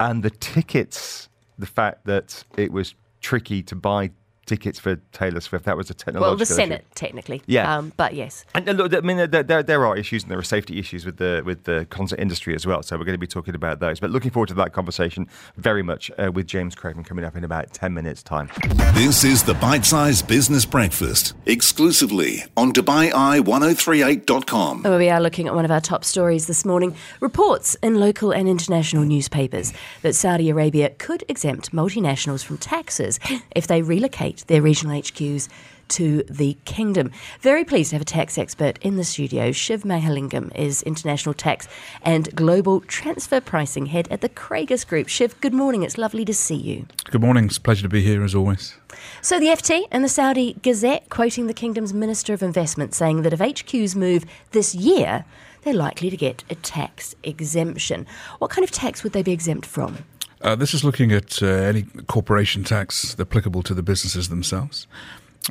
And 0.00 0.22
the 0.22 0.30
tickets, 0.30 1.28
the 1.58 1.66
fact 1.66 2.06
that 2.06 2.44
it 2.56 2.72
was 2.72 2.94
tricky 3.20 3.62
to 3.64 3.76
buy 3.76 4.12
tickets 4.46 4.78
for 4.78 4.96
Taylor 5.12 5.40
Swift. 5.40 5.64
That 5.64 5.76
was 5.76 5.90
a 5.90 5.94
technological 5.94 6.30
Well, 6.30 6.36
the 6.36 6.42
issue. 6.42 6.54
Senate, 6.54 6.84
technically. 6.94 7.42
Yeah. 7.46 7.76
Um, 7.76 7.92
but 7.96 8.14
yes. 8.14 8.44
And 8.54 8.68
uh, 8.68 8.72
look, 8.72 8.94
I 8.94 9.00
mean, 9.00 9.16
there, 9.30 9.42
there, 9.42 9.62
there 9.62 9.86
are 9.86 9.96
issues 9.96 10.22
and 10.22 10.30
there 10.30 10.38
are 10.38 10.42
safety 10.42 10.78
issues 10.78 11.04
with 11.06 11.16
the 11.18 11.42
with 11.44 11.64
the 11.64 11.86
concert 11.90 12.18
industry 12.18 12.54
as 12.54 12.66
well. 12.66 12.82
So 12.82 12.96
we're 12.96 13.04
going 13.04 13.14
to 13.14 13.18
be 13.18 13.26
talking 13.26 13.54
about 13.54 13.80
those. 13.80 14.00
But 14.00 14.10
looking 14.10 14.30
forward 14.30 14.48
to 14.48 14.54
that 14.54 14.72
conversation 14.72 15.28
very 15.56 15.82
much 15.82 16.10
uh, 16.18 16.30
with 16.32 16.46
James 16.46 16.74
Craven 16.74 17.04
coming 17.04 17.24
up 17.24 17.36
in 17.36 17.44
about 17.44 17.72
ten 17.72 17.94
minutes' 17.94 18.22
time. 18.22 18.50
This 18.94 19.24
is 19.24 19.42
the 19.44 19.54
Bite 19.54 19.84
Size 19.84 20.22
Business 20.22 20.64
Breakfast, 20.64 21.34
exclusively 21.46 22.42
on 22.56 22.72
DubaiEye1038.com. 22.72 24.82
Where 24.82 24.98
we 24.98 25.08
are 25.08 25.20
looking 25.20 25.46
at 25.46 25.54
one 25.54 25.64
of 25.64 25.70
our 25.70 25.80
top 25.80 26.04
stories 26.04 26.46
this 26.46 26.64
morning. 26.64 26.94
Reports 27.20 27.76
in 27.82 28.00
local 28.00 28.32
and 28.32 28.48
international 28.48 29.04
newspapers 29.04 29.72
that 30.02 30.14
Saudi 30.14 30.50
Arabia 30.50 30.90
could 30.90 31.24
exempt 31.28 31.72
multinationals 31.72 32.44
from 32.44 32.58
taxes 32.58 33.18
if 33.54 33.66
they 33.66 33.82
relocate 33.82 34.31
their 34.46 34.62
regional 34.62 35.00
HQs 35.00 35.48
to 35.92 36.22
the 36.28 36.56
kingdom. 36.64 37.10
Very 37.40 37.64
pleased 37.64 37.90
to 37.90 37.96
have 37.96 38.02
a 38.02 38.06
tax 38.06 38.38
expert 38.38 38.78
in 38.80 38.96
the 38.96 39.04
studio. 39.04 39.52
Shiv 39.52 39.82
Mahalingam 39.82 40.54
is 40.56 40.82
International 40.82 41.34
Tax 41.34 41.68
and 42.02 42.34
Global 42.34 42.80
Transfer 42.80 43.40
Pricing 43.40 43.86
Head 43.86 44.08
at 44.10 44.22
the 44.22 44.28
Craigus 44.28 44.86
Group. 44.86 45.08
Shiv, 45.08 45.38
good 45.40 45.52
morning. 45.52 45.82
It's 45.82 45.98
lovely 45.98 46.24
to 46.24 46.34
see 46.34 46.56
you. 46.56 46.86
Good 47.04 47.20
morning. 47.20 47.44
It's 47.44 47.58
a 47.58 47.60
pleasure 47.60 47.82
to 47.82 47.88
be 47.88 48.02
here 48.02 48.24
as 48.24 48.34
always. 48.34 48.74
So, 49.20 49.38
the 49.38 49.46
FT 49.46 49.86
and 49.90 50.02
the 50.02 50.08
Saudi 50.08 50.54
Gazette 50.62 51.10
quoting 51.10 51.46
the 51.46 51.54
kingdom's 51.54 51.92
Minister 51.92 52.32
of 52.32 52.42
Investment 52.42 52.94
saying 52.94 53.22
that 53.22 53.32
if 53.32 53.40
HQs 53.40 53.94
move 53.94 54.24
this 54.52 54.74
year, 54.74 55.24
they're 55.62 55.74
likely 55.74 56.10
to 56.10 56.16
get 56.16 56.42
a 56.50 56.54
tax 56.54 57.14
exemption. 57.22 58.06
What 58.38 58.50
kind 58.50 58.64
of 58.64 58.70
tax 58.70 59.02
would 59.02 59.12
they 59.12 59.22
be 59.22 59.32
exempt 59.32 59.66
from? 59.66 60.04
Uh, 60.42 60.56
this 60.56 60.74
is 60.74 60.82
looking 60.82 61.12
at 61.12 61.40
uh, 61.40 61.46
any 61.46 61.82
corporation 62.08 62.64
tax 62.64 63.14
applicable 63.18 63.62
to 63.62 63.74
the 63.74 63.82
businesses 63.82 64.28
themselves. 64.28 64.88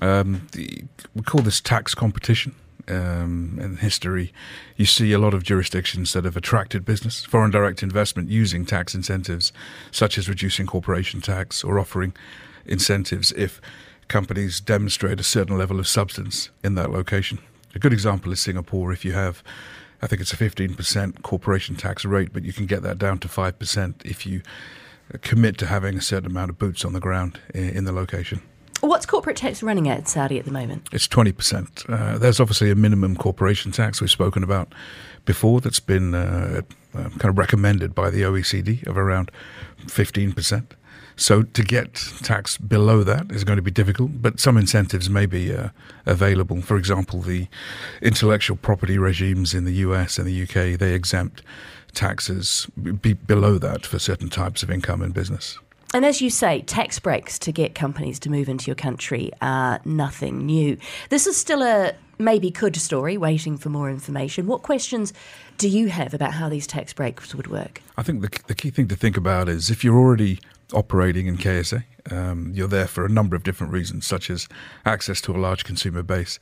Um, 0.02 0.48
the, 0.52 0.84
we 1.16 1.22
call 1.22 1.42
this 1.42 1.62
tax 1.62 1.96
competition. 1.96 2.56
Um, 2.88 3.60
in 3.62 3.78
history, 3.78 4.34
you 4.76 4.86
see 4.86 5.14
a 5.14 5.20
lot 5.20 5.36
of 5.36 5.44
jurisdictions 5.44 6.12
that 6.14 6.26
have 6.26 6.36
attracted 6.36 6.84
business, 6.84 7.24
foreign 7.24 7.52
direct 7.52 7.84
investment 7.84 8.30
using 8.30 8.66
tax 8.66 8.96
incentives, 8.96 9.54
such 9.92 10.18
as 10.18 10.28
reducing 10.28 10.66
corporation 10.66 11.22
tax 11.22 11.64
or 11.64 11.80
offering 11.80 12.14
incentives 12.66 13.32
if 13.34 13.62
companies 14.08 14.60
demonstrate 14.60 15.20
a 15.20 15.24
certain 15.24 15.58
level 15.58 15.80
of 15.80 15.88
substance 15.88 16.50
in 16.64 16.74
that 16.76 16.90
location. 16.90 17.38
A 17.76 17.80
good 17.80 17.94
example 17.94 18.32
is 18.32 18.42
Singapore. 18.42 18.92
If 18.92 19.06
you 19.06 19.14
have, 19.14 19.44
I 20.02 20.08
think 20.08 20.20
it's 20.20 20.34
a 20.34 20.38
15% 20.38 21.22
corporation 21.22 21.76
tax 21.76 22.04
rate, 22.04 22.34
but 22.34 22.44
you 22.44 22.52
can 22.52 22.66
get 22.66 22.82
that 22.82 22.98
down 22.98 23.20
to 23.20 23.28
5% 23.28 23.94
if 24.04 24.26
you 24.26 24.42
commit 25.20 25.58
to 25.60 25.66
having 25.68 25.98
a 25.98 26.02
certain 26.02 26.30
amount 26.30 26.50
of 26.50 26.58
boots 26.58 26.86
on 26.86 26.94
the 26.94 27.00
ground 27.00 27.40
in, 27.54 27.70
in 27.70 27.84
the 27.86 27.92
location. 27.92 28.42
What's 28.82 29.06
corporate 29.06 29.38
tax 29.38 29.62
running 29.62 29.88
at 29.88 30.00
in 30.00 30.06
Saudi 30.08 30.40
at 30.40 30.46
the 30.46 30.52
moment? 30.52 30.90
It's 30.92 31.08
20%. 31.08 31.88
Uh, 31.88 32.18
there's 32.18 32.40
obviously 32.40 32.72
a 32.72 32.76
minimum 32.76 33.16
corporation 33.16 33.72
tax 33.72 34.02
we've 34.02 34.10
spoken 34.10 34.42
about 34.42 34.74
before 35.26 35.62
that's 35.62 35.80
been 35.80 36.16
uh, 36.16 36.62
uh, 36.96 37.10
kind 37.10 37.26
of 37.26 37.38
recommended 37.38 37.94
by 37.94 38.10
the 38.10 38.24
OECD 38.24 38.86
of 38.88 38.98
around 38.98 39.32
15%. 39.86 40.66
So 41.16 41.44
to 41.44 41.64
get 41.64 41.96
tax 42.24 42.58
below 42.58 43.04
that 43.04 43.32
is 43.32 43.44
going 43.44 43.58
to 43.58 43.62
be 43.62 43.72
difficult, 43.72 44.22
but 44.22 44.40
some 44.40 44.58
incentives 44.58 45.10
may 45.10 45.26
be 45.26 45.54
uh, 45.54 45.70
available. 46.06 46.62
For 46.62 46.78
example, 46.78 47.22
the 47.22 47.48
intellectual 48.02 48.58
property 48.58 48.98
regimes 48.98 49.54
in 49.54 49.66
the 49.66 49.74
US 49.74 50.18
and 50.18 50.28
the 50.28 50.44
UK, 50.44 50.80
they 50.80 50.94
exempt 50.94 51.44
taxes 51.94 52.68
be 53.02 53.14
below 53.14 53.58
that 53.58 53.86
for 53.86 54.00
certain 54.00 54.30
types 54.30 54.64
of 54.64 54.72
income 54.72 55.02
and 55.02 55.14
business. 55.14 55.60
And 55.94 56.06
as 56.06 56.22
you 56.22 56.30
say, 56.30 56.62
tax 56.62 57.00
breaks 57.00 57.38
to 57.40 57.52
get 57.52 57.76
companies 57.76 58.18
to 58.20 58.30
move 58.30 58.48
into 58.48 58.68
your 58.68 58.76
country 58.76 59.32
are 59.42 59.82
nothing 59.84 60.46
new. 60.46 60.78
This 61.10 61.28
is 61.28 61.36
still 61.36 61.62
a 61.62 61.94
maybe 62.18 62.50
could 62.50 62.78
story, 62.78 63.18
waiting 63.18 63.58
for 63.58 63.70
more 63.70 63.90
information. 63.90 64.48
What 64.48 64.62
questions 64.62 65.12
do 65.58 65.68
you 65.68 65.88
have 65.90 66.14
about 66.14 66.34
how 66.34 66.48
these 66.48 66.66
tax 66.66 66.94
breaks 66.94 67.36
would 67.36 67.48
work? 67.48 67.82
I 67.98 68.04
think 68.04 68.22
the, 68.22 68.30
the 68.48 68.56
key 68.56 68.70
thing 68.70 68.88
to 68.88 68.96
think 68.96 69.18
about 69.18 69.50
is 69.50 69.70
if 69.70 69.84
you're 69.84 69.98
already 69.98 70.40
operating 70.74 71.28
in 71.28 71.38
KSA, 71.38 71.84
um, 72.12 72.52
you're 72.54 72.68
there 72.68 72.88
for 72.88 73.06
a 73.06 73.10
number 73.10 73.36
of 73.36 73.44
different 73.44 73.74
reasons, 73.74 74.08
such 74.08 74.30
as 74.30 74.48
access 74.86 75.22
to 75.22 75.36
a 75.36 75.38
large 75.38 75.64
consumer 75.64 76.04
base, 76.04 76.40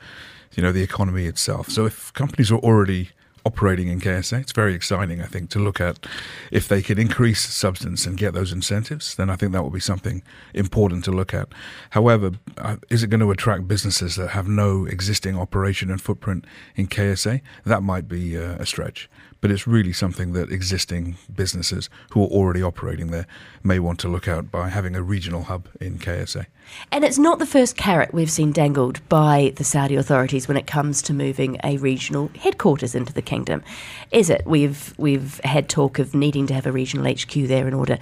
you 0.55 0.63
know, 0.63 0.71
the 0.71 0.83
economy 0.83 1.25
itself. 1.25 1.69
So 1.69 1.85
if 1.85 2.13
companies 2.13 2.51
are 2.51 2.59
already 2.59 3.09
operating 3.45 3.87
in 3.87 3.99
KSA. 3.99 4.41
It's 4.41 4.51
very 4.51 4.73
exciting, 4.73 5.21
I 5.21 5.25
think, 5.25 5.49
to 5.51 5.59
look 5.59 5.79
at 5.81 6.05
if 6.51 6.67
they 6.67 6.81
can 6.81 6.99
increase 6.99 7.41
substance 7.41 8.05
and 8.05 8.17
get 8.17 8.33
those 8.33 8.51
incentives. 8.51 9.15
Then 9.15 9.29
I 9.29 9.35
think 9.35 9.51
that 9.53 9.63
will 9.63 9.69
be 9.69 9.79
something 9.79 10.21
important 10.53 11.03
to 11.05 11.11
look 11.11 11.33
at. 11.33 11.49
However, 11.91 12.31
uh, 12.57 12.77
is 12.89 13.03
it 13.03 13.09
going 13.09 13.21
to 13.21 13.31
attract 13.31 13.67
businesses 13.67 14.15
that 14.15 14.29
have 14.29 14.47
no 14.47 14.85
existing 14.85 15.37
operation 15.37 15.89
and 15.89 16.01
footprint 16.01 16.45
in 16.75 16.87
KSA? 16.87 17.41
That 17.65 17.83
might 17.83 18.07
be 18.07 18.37
uh, 18.37 18.55
a 18.59 18.65
stretch. 18.65 19.09
But 19.41 19.51
it's 19.51 19.67
really 19.67 19.93
something 19.93 20.33
that 20.33 20.51
existing 20.51 21.17
businesses 21.33 21.89
who 22.11 22.23
are 22.23 22.27
already 22.27 22.61
operating 22.61 23.11
there 23.11 23.25
may 23.63 23.79
want 23.79 23.99
to 23.99 24.07
look 24.07 24.27
out 24.27 24.51
by 24.51 24.69
having 24.69 24.95
a 24.95 25.01
regional 25.01 25.43
hub 25.43 25.67
in 25.79 25.97
KSA. 25.97 26.45
And 26.91 27.03
it's 27.03 27.17
not 27.17 27.39
the 27.39 27.45
first 27.45 27.77
carrot 27.77 28.13
we've 28.13 28.29
seen 28.29 28.51
dangled 28.51 29.07
by 29.09 29.53
the 29.55 29.63
Saudi 29.63 29.95
authorities 29.95 30.47
when 30.47 30.57
it 30.57 30.67
comes 30.67 31.01
to 31.03 31.13
moving 31.13 31.57
a 31.63 31.77
regional 31.77 32.29
headquarters 32.39 32.93
into 32.93 33.13
the 33.13 33.21
kingdom, 33.21 33.63
is 34.11 34.29
it? 34.29 34.43
We've 34.45 34.93
we've 34.97 35.39
had 35.43 35.69
talk 35.69 35.99
of 35.99 36.13
needing 36.13 36.45
to 36.47 36.53
have 36.53 36.65
a 36.65 36.71
regional 36.71 37.11
HQ 37.11 37.33
there 37.33 37.67
in 37.67 37.73
order 37.73 37.97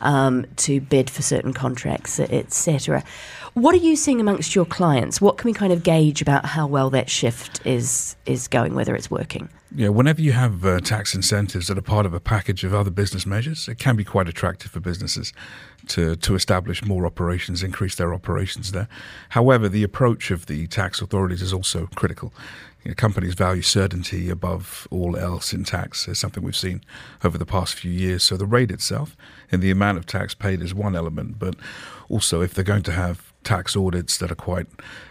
um, 0.00 0.46
to 0.56 0.80
bid 0.80 1.10
for 1.10 1.22
certain 1.22 1.52
contracts, 1.52 2.20
etc. 2.20 3.02
What 3.54 3.74
are 3.74 3.78
you 3.78 3.96
seeing 3.96 4.18
amongst 4.18 4.54
your 4.54 4.64
clients? 4.64 5.20
What 5.20 5.36
can 5.36 5.46
we 5.46 5.52
kind 5.52 5.74
of 5.74 5.82
gauge 5.82 6.22
about 6.22 6.46
how 6.46 6.66
well 6.66 6.88
that 6.90 7.10
shift 7.10 7.64
is 7.66 8.16
is 8.24 8.48
going, 8.48 8.74
whether 8.74 8.94
it's 8.94 9.10
working? 9.10 9.50
Yeah, 9.74 9.88
whenever 9.88 10.22
you 10.22 10.32
have 10.32 10.64
uh, 10.64 10.80
tax 10.80 11.14
incentives 11.14 11.68
that 11.68 11.76
are 11.76 11.82
part 11.82 12.06
of 12.06 12.14
a 12.14 12.20
package 12.20 12.64
of 12.64 12.72
other 12.72 12.90
business 12.90 13.26
measures, 13.26 13.68
it 13.68 13.78
can 13.78 13.94
be 13.94 14.04
quite 14.04 14.26
attractive 14.26 14.70
for 14.70 14.80
businesses 14.80 15.34
to, 15.88 16.16
to 16.16 16.34
establish 16.34 16.84
more 16.84 17.06
operations, 17.06 17.62
increase 17.62 17.94
their 17.94 18.12
operations 18.12 18.72
there. 18.72 18.88
However, 19.30 19.68
the 19.68 19.82
approach 19.82 20.30
of 20.30 20.46
the 20.46 20.66
tax 20.66 21.00
authorities 21.00 21.40
is 21.40 21.52
also 21.54 21.88
critical. 21.94 22.34
You 22.84 22.90
know, 22.90 22.94
companies 22.94 23.34
value 23.34 23.62
certainty 23.62 24.28
above 24.28 24.88
all 24.90 25.16
else 25.16 25.54
in 25.54 25.64
tax 25.64 26.06
is 26.06 26.18
something 26.18 26.42
we've 26.42 26.56
seen 26.56 26.82
over 27.24 27.38
the 27.38 27.46
past 27.46 27.74
few 27.74 27.90
years. 27.90 28.22
So 28.22 28.36
the 28.36 28.46
rate 28.46 28.70
itself 28.70 29.16
and 29.50 29.62
the 29.62 29.70
amount 29.70 29.98
of 29.98 30.06
tax 30.06 30.34
paid 30.34 30.60
is 30.60 30.74
one 30.74 30.96
element, 30.96 31.38
but 31.38 31.54
also 32.08 32.42
if 32.42 32.52
they're 32.52 32.64
going 32.64 32.82
to 32.82 32.92
have 32.92 33.31
tax 33.44 33.76
audits 33.76 34.18
that 34.18 34.30
are 34.30 34.36
quite 34.36 34.66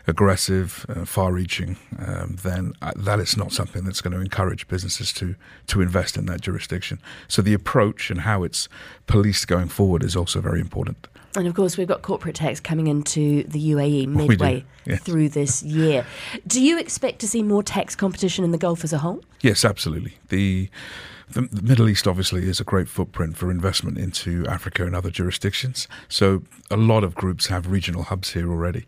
aggressive, 0.08 0.86
uh, 0.90 1.06
far-reaching, 1.06 1.78
um, 2.00 2.38
then 2.44 2.74
uh, 2.82 2.92
that 2.96 3.20
is 3.20 3.38
not 3.38 3.52
something 3.52 3.84
that's 3.84 4.02
going 4.02 4.14
to 4.14 4.20
encourage 4.20 4.68
businesses 4.68 5.14
to 5.14 5.36
to 5.68 5.82
invest 5.82 6.18
in 6.18 6.26
that 6.26 6.42
jurisdiction. 6.42 7.00
So 7.28 7.42
the 7.42 7.54
approach 7.54 8.10
and 8.10 8.22
how 8.22 8.44
it's 8.44 8.68
policed 9.08 9.48
going 9.48 9.70
forward 9.70 10.04
is 10.04 10.16
also 10.16 10.42
very 10.42 10.60
important. 10.60 11.08
And 11.36 11.48
of 11.48 11.54
course, 11.54 11.78
we've 11.78 11.88
got 11.88 12.02
corporate 12.02 12.36
tax 12.36 12.60
coming 12.60 12.88
into 12.88 13.44
the 13.44 13.72
UAE 13.72 14.08
midway 14.08 14.66
yes. 14.86 15.02
through 15.02 15.30
this 15.30 15.64
year. 15.64 16.06
Do 16.46 16.62
you 16.62 16.78
expect 16.78 17.20
to 17.20 17.28
see 17.28 17.42
more 17.42 17.64
tax 17.64 17.96
competition 17.96 18.44
in 18.44 18.52
the 18.52 18.58
Gulf 18.58 18.84
as 18.84 18.92
a 18.92 18.98
whole? 18.98 19.24
Yes, 19.40 19.64
absolutely. 19.64 20.18
The 20.28 20.70
the, 21.34 21.42
the, 21.42 21.62
Middle 21.62 21.90
East 21.90 22.08
obviously 22.08 22.48
is 22.48 22.60
a 22.60 22.64
great 22.64 22.88
footprint 22.88 23.38
for 23.38 23.52
investment 23.52 23.98
into 23.98 24.46
Africa 24.48 24.86
and 24.86 24.96
other 24.96 25.10
jurisdictions. 25.10 25.88
So 26.10 26.44
a 26.70 26.78
lot 26.78 27.04
of 27.04 27.16
groups 27.16 27.48
have 27.48 27.68
regional 27.68 28.04
hubs 28.04 28.34
here 28.34 28.50
already. 28.50 28.86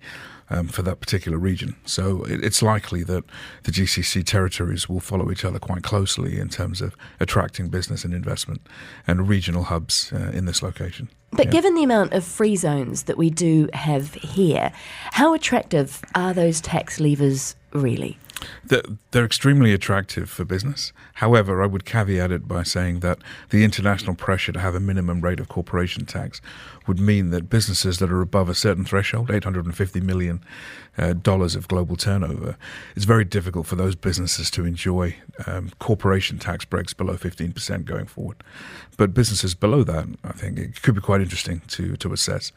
Um, 0.50 0.68
for 0.68 0.82
that 0.84 1.00
particular 1.00 1.38
region. 1.38 1.78
So 1.86 2.26
it, 2.26 2.44
it's 2.44 2.62
likely 2.62 3.02
that 3.06 3.24
the 3.64 3.72
GCC 3.72 4.24
territories 4.26 4.88
will 4.90 5.00
follow 5.00 5.32
each 5.32 5.46
other 5.46 5.58
quite 5.58 5.84
closely 5.84 6.38
in 6.38 6.50
terms 6.50 6.82
of 6.82 6.96
attracting 7.20 7.70
business 7.70 8.04
and 8.04 8.14
investment 8.14 8.62
and 9.08 9.28
regional 9.30 9.64
hubs 9.64 10.12
uh, 10.14 10.32
in 10.34 10.46
this 10.46 10.62
location. 10.62 11.10
But 11.32 11.46
yeah. 11.46 11.52
given 11.54 11.76
the 11.76 11.84
amount 11.84 12.14
of 12.14 12.24
free 12.24 12.58
zones 12.58 13.04
that 13.04 13.18
we 13.18 13.30
do 13.30 13.70
have 13.74 14.14
here, 14.16 14.72
how 15.14 15.34
attractive 15.34 16.02
are 16.14 16.34
those 16.34 16.62
tax 16.62 17.00
levers 17.00 17.56
really? 17.72 18.18
They're 19.12 19.26
extremely 19.26 19.74
attractive 19.74 20.30
for 20.30 20.46
business. 20.46 20.94
However, 21.16 21.62
I 21.62 21.66
would 21.66 21.86
caveat 21.86 22.32
it 22.32 22.48
by 22.48 22.64
saying 22.64 23.00
that 23.00 23.20
the 23.50 23.64
international 23.64 24.16
pressure 24.16 24.52
to 24.52 24.60
have 24.60 24.76
a 24.76 24.80
minimum 24.80 25.22
rate 25.22 25.40
of 25.40 25.50
corporation 25.50 26.06
tax 26.06 26.42
would 26.88 27.00
mean 27.00 27.30
that 27.30 27.50
businesses 27.50 28.00
that 28.00 28.12
are 28.12 28.22
above 28.22 28.50
a 28.50 28.56
certain 28.56 28.86
threshold, 28.86 29.30
$850 29.30 30.02
million 30.02 30.44
uh, 30.98 31.14
of 31.26 31.68
global 31.68 31.96
turnover, 31.96 32.58
it's 32.96 33.06
very 33.06 33.26
difficult 33.26 33.68
for 33.68 33.76
those 33.76 33.96
businesses 33.96 34.52
to 34.52 34.66
enjoy 34.66 35.16
um, 35.48 35.72
corporation 35.80 36.40
tax 36.40 36.66
breaks 36.66 36.94
below 36.94 37.16
15% 37.16 37.86
going 37.86 38.06
forward. 38.06 38.44
But 38.98 39.14
businesses 39.14 39.56
below 39.56 39.84
that, 39.84 40.08
I 40.24 40.32
think 40.34 40.60
it 40.60 40.82
could 40.82 40.96
be 40.96 41.02
quite 41.02 41.22
interesting 41.22 41.62
to, 41.70 41.96
to 41.98 42.14
assess. 42.14 42.52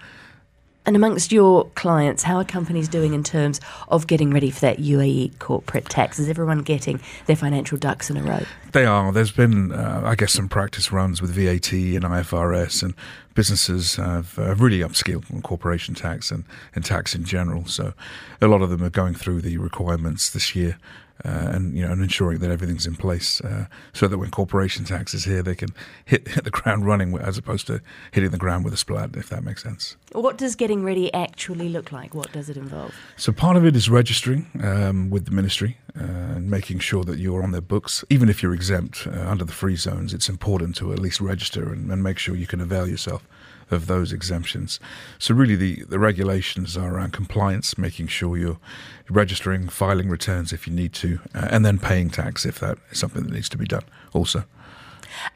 And 0.87 0.95
amongst 0.95 1.33
your 1.33 1.65
clients, 1.75 2.23
how 2.23 2.37
are 2.37 2.45
companies 2.45 2.89
doing 2.89 3.13
in 3.13 3.25
terms 3.25 3.61
of 3.89 4.07
getting 4.07 4.31
ready 4.31 4.51
for 4.51 4.61
that 4.61 4.79
UAE 4.79 5.37
corporate 5.41 5.87
tax? 5.87 6.21
Is 6.21 6.29
everyone 6.29 6.61
getting 6.61 7.01
their 7.27 7.35
financial 7.35 7.77
ducks 7.77 8.09
in 8.09 8.17
a 8.17 8.23
row? 8.23 8.45
They 8.71 8.87
are. 8.87 9.11
There's 9.11 9.33
been, 9.33 9.73
uh, 9.73 10.03
I 10.05 10.15
guess, 10.15 10.33
some 10.33 10.49
practice 10.49 10.93
runs 10.93 11.21
with 11.21 11.33
VAT 11.33 11.73
and 11.73 12.05
IFRS, 12.05 12.85
and 12.85 12.95
businesses 13.35 13.97
have 13.97 14.39
uh, 14.39 14.55
really 14.55 14.79
upskilled 14.79 15.35
on 15.35 15.43
corporation 15.43 15.97
tax 15.97 16.31
and, 16.31 16.45
and 16.77 16.85
tax 16.85 17.17
in 17.17 17.25
general. 17.25 17.67
So 17.67 17.93
a 18.41 18.47
lot 18.47 18.63
of 18.63 18.71
them 18.71 18.85
are 18.85 18.91
going 18.91 19.15
through 19.15 19.41
the 19.41 19.59
requirements 19.59 20.31
this 20.31 20.55
year 20.55 20.79
uh, 21.25 21.51
and 21.53 21.77
you 21.77 21.85
know, 21.85 21.93
and 21.93 22.03
ensuring 22.03 22.39
that 22.41 22.51
everything's 22.51 22.87
in 22.87 22.97
place, 22.97 23.41
uh, 23.41 23.67
so 23.93 24.07
that 24.09 24.19
when 24.19 24.31
corporation 24.31 24.85
tax 24.85 25.15
is 25.15 25.25
here, 25.25 25.43
they 25.43 25.55
can 25.55 25.71
hit 26.05 26.29
hit 26.35 26.45
the 26.45 26.51
ground 26.51 26.87
running, 26.87 27.17
as 27.19 27.39
opposed 27.39 27.67
to 27.69 27.81
hitting 28.13 28.31
the 28.31 28.39
ground 28.39 28.65
with 28.65 28.75
a 28.75 28.77
splat. 28.77 29.17
If 29.17 29.29
that 29.31 29.45
makes 29.45 29.63
sense. 29.63 29.97
What 30.13 30.39
does 30.39 30.57
getting 30.57 30.85
ready 30.85 31.13
actually 31.13 31.69
look 31.69 31.93
like? 31.93 32.15
What 32.15 32.33
does 32.33 32.49
it 32.49 32.57
involve? 32.57 32.95
So 33.17 33.33
part 33.33 33.57
of 33.57 33.65
it 33.65 33.77
is 33.77 33.89
registering 33.91 34.47
um, 34.63 35.11
with 35.11 35.27
the 35.27 35.31
ministry 35.31 35.79
uh, 35.99 36.05
and 36.05 36.51
making 36.51 36.79
sure 36.79 37.05
that 37.05 37.19
you're 37.19 37.43
on 37.43 37.51
their 37.51 37.61
books. 37.61 38.05
Even 38.11 38.29
if 38.29 38.43
you're 38.43 38.55
exempt 38.55 39.07
uh, 39.07 39.29
under 39.29 39.45
the 39.45 39.53
free 39.53 39.77
zones, 39.77 40.15
it's 40.15 40.29
important 40.29 40.77
to 40.77 40.93
at 40.93 40.99
least 40.99 41.21
register 41.21 41.73
and, 41.73 41.91
and 41.91 42.03
make 42.03 42.19
sure 42.19 42.37
you 42.37 42.47
can 42.47 42.61
avail 42.61 42.89
yourself 42.89 43.27
of 43.71 43.87
those 43.87 44.13
exemptions. 44.13 44.79
So 45.19 45.35
really, 45.35 45.57
the, 45.57 45.85
the 45.89 45.99
regulations 45.99 46.77
are 46.77 46.95
around 46.95 47.13
compliance, 47.13 47.77
making 47.77 48.09
sure 48.09 48.37
you're 48.37 48.59
registering, 49.09 49.69
filing 49.69 50.09
returns 50.09 50.53
if 50.53 50.67
you 50.67 50.73
need 50.73 50.93
to, 50.95 51.21
uh, 51.35 51.49
and 51.51 51.65
then 51.65 51.79
paying 51.79 52.11
tax 52.11 52.47
if 52.47 52.59
that 52.61 52.79
is 52.91 52.99
something 52.99 53.25
that 53.25 53.33
needs 53.33 53.49
to 53.51 53.59
be 53.59 53.67
done 53.67 53.85
also. 54.13 54.45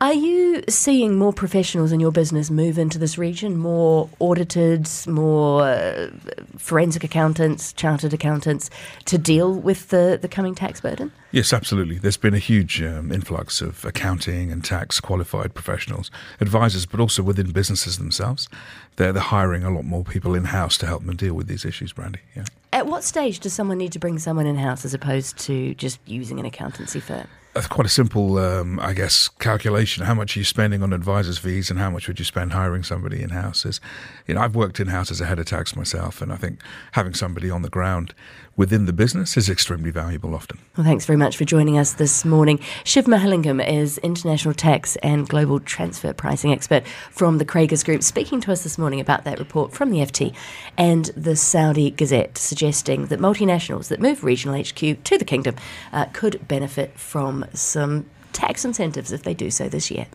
Are 0.01 0.15
you 0.15 0.63
seeing 0.69 1.17
more 1.17 1.33
professionals 1.33 1.93
in 1.93 2.01
your 2.01 2.13
business 2.13 2.51
move 2.51 2.79
into 2.79 2.99
this 2.99 3.19
region? 3.19 3.57
More 3.57 4.09
audited, 4.19 4.89
more 5.07 5.63
uh, 5.63 6.11
forensic 6.57 7.05
accountants, 7.05 7.73
chartered 7.73 8.13
accountants 8.13 8.71
to 9.07 9.19
deal 9.19 9.55
with 9.55 9.89
the, 9.89 10.19
the 10.21 10.29
coming 10.29 10.55
tax 10.55 10.81
burden? 10.81 11.13
Yes, 11.33 11.53
absolutely. 11.53 11.99
There's 11.99 12.17
been 12.17 12.35
a 12.35 12.39
huge 12.39 12.83
um, 12.83 13.13
influx 13.13 13.61
of 13.61 13.85
accounting 13.85 14.51
and 14.51 14.65
tax 14.65 14.99
qualified 14.99 15.55
professionals, 15.55 16.11
advisors, 16.41 16.87
but 16.87 16.99
also 16.99 17.23
within 17.23 17.53
businesses 17.53 17.99
themselves. 17.99 18.49
They're, 18.97 19.13
they're 19.13 19.23
hiring 19.23 19.63
a 19.65 19.71
lot 19.71 19.85
more 19.85 20.03
people 20.03 20.35
in 20.35 20.45
house 20.45 20.77
to 20.79 20.87
help 20.87 21.05
them 21.05 21.17
deal 21.17 21.35
with 21.35 21.47
these 21.47 21.65
issues, 21.65 21.93
Brandy. 21.93 22.21
Yeah. 22.35 22.45
At 22.73 22.87
what 22.87 23.05
stage 23.05 23.41
does 23.41 23.53
someone 23.53 23.79
need 23.79 23.93
to 23.93 23.99
bring 23.99 24.19
someone 24.19 24.47
in 24.47 24.57
house 24.57 24.85
as 24.85 24.95
opposed 24.95 25.39
to 25.39 25.75
just 25.75 26.01
using 26.07 26.41
an 26.41 26.47
accountancy 26.47 27.01
firm? 27.01 27.29
Quite 27.55 27.87
a 27.87 27.91
simple, 27.91 28.39
um, 28.39 28.79
I 28.79 28.93
guess, 28.93 29.29
calculation. 29.29 30.05
How 30.05 30.15
much 30.15 30.37
are 30.37 30.41
you 30.41 30.45
spending 30.45 30.83
on 30.83 30.93
advisors' 30.93 31.39
fees, 31.39 31.71
and 31.71 31.79
how 31.79 31.91
much 31.91 32.07
would 32.07 32.19
you 32.19 32.25
spend 32.25 32.53
hiring 32.53 32.83
somebody 32.83 33.23
in 33.23 33.31
house? 33.31 33.65
Is, 33.65 33.81
you 34.27 34.35
know, 34.35 34.41
I've 34.41 34.55
worked 34.55 34.79
in 34.79 34.89
house 34.89 35.11
as 35.11 35.21
a 35.21 35.27
head 35.27 35.39
of 35.39 35.47
tax 35.47 35.75
myself, 35.75 36.23
and 36.23 36.33
I 36.33 36.37
think 36.37 36.61
having 36.93 37.15
somebody 37.15 37.51
on 37.51 37.63
the 37.63 37.69
ground 37.69 38.15
within 38.57 38.87
the 38.87 38.93
business 38.93 39.37
is 39.37 39.49
extremely 39.49 39.91
valuable 39.91 40.35
often. 40.35 40.59
Well, 40.77 40.85
thanks 40.85 41.07
very 41.07 41.17
much 41.17 41.37
for 41.37 41.45
joining 41.45 41.79
us 41.79 41.95
this 41.95 42.25
morning. 42.25 42.61
Shiv 42.85 43.07
Mahalingam 43.07 43.67
is 43.67 43.99
international 43.99 44.55
tax 44.55 44.97
and 44.97 45.29
global 45.29 45.61
transfer 45.61 46.13
pricing 46.13 46.53
expert 46.53 46.87
from 47.11 47.39
the 47.39 47.45
Craigas 47.45 47.85
Group, 47.85 48.03
speaking 48.03 48.41
to 48.43 48.53
us 48.53 48.63
this 48.63 48.79
morning 48.79 49.01
about 49.01 49.25
that 49.25 49.39
report 49.39 49.73
from 49.73 49.91
the 49.91 49.99
FT 49.99 50.35
and 50.77 51.07
the 51.17 51.37
Saudi 51.37 51.91
Gazette, 51.91 52.39
suggesting 52.39 53.07
that 53.07 53.19
multinationals 53.19 53.89
that 53.89 54.01
move 54.01 54.25
regional 54.25 54.61
HQ 54.61 55.03
to 55.05 55.19
the 55.19 55.25
kingdom 55.25 55.57
uh, 55.93 56.07
could 56.13 56.47
benefit 56.47 56.99
from 56.99 57.45
some 57.55 58.07
tax 58.41 58.65
incentives 58.65 59.13
if 59.13 59.23
they 59.23 59.35
do 59.35 59.51
so 59.51 59.69
this 59.69 59.91
year. 59.91 60.07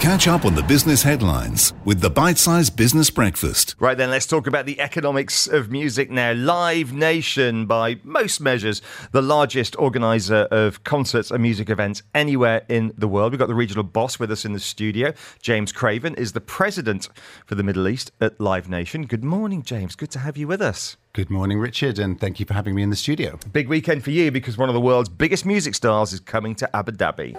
Catch 0.00 0.26
up 0.28 0.46
on 0.46 0.54
the 0.54 0.62
business 0.62 1.02
headlines 1.02 1.74
with 1.84 2.00
the 2.00 2.08
bite 2.08 2.38
sized 2.38 2.74
Business 2.74 3.10
Breakfast. 3.10 3.74
Right 3.78 3.98
then, 3.98 4.10
let's 4.10 4.26
talk 4.26 4.46
about 4.46 4.64
the 4.64 4.80
economics 4.80 5.46
of 5.46 5.70
music 5.70 6.10
now. 6.10 6.32
Live 6.32 6.94
Nation, 6.94 7.66
by 7.66 8.00
most 8.02 8.40
measures, 8.40 8.80
the 9.12 9.20
largest 9.20 9.78
organizer 9.78 10.48
of 10.50 10.82
concerts 10.84 11.30
and 11.30 11.42
music 11.42 11.68
events 11.68 12.02
anywhere 12.14 12.64
in 12.70 12.94
the 12.96 13.08
world. 13.08 13.32
We've 13.32 13.38
got 13.38 13.48
the 13.48 13.54
regional 13.54 13.84
boss 13.84 14.18
with 14.18 14.30
us 14.32 14.46
in 14.46 14.54
the 14.54 14.60
studio. 14.60 15.12
James 15.42 15.70
Craven 15.70 16.14
is 16.14 16.32
the 16.32 16.40
president 16.40 17.10
for 17.44 17.56
the 17.56 17.62
Middle 17.62 17.86
East 17.86 18.10
at 18.22 18.40
Live 18.40 18.70
Nation. 18.70 19.04
Good 19.04 19.22
morning, 19.22 19.62
James. 19.62 19.96
Good 19.96 20.10
to 20.12 20.18
have 20.20 20.38
you 20.38 20.48
with 20.48 20.62
us. 20.62 20.96
Good 21.12 21.28
morning, 21.28 21.58
Richard, 21.58 21.98
and 21.98 22.20
thank 22.20 22.38
you 22.38 22.46
for 22.46 22.54
having 22.54 22.72
me 22.72 22.84
in 22.84 22.90
the 22.90 22.94
studio. 22.94 23.36
Big 23.52 23.68
weekend 23.68 24.04
for 24.04 24.12
you 24.12 24.30
because 24.30 24.56
one 24.56 24.68
of 24.68 24.76
the 24.76 24.80
world's 24.80 25.08
biggest 25.08 25.44
music 25.44 25.74
stars 25.74 26.12
is 26.12 26.20
coming 26.20 26.54
to 26.54 26.76
Abu 26.76 26.92
Dhabi. 26.92 27.34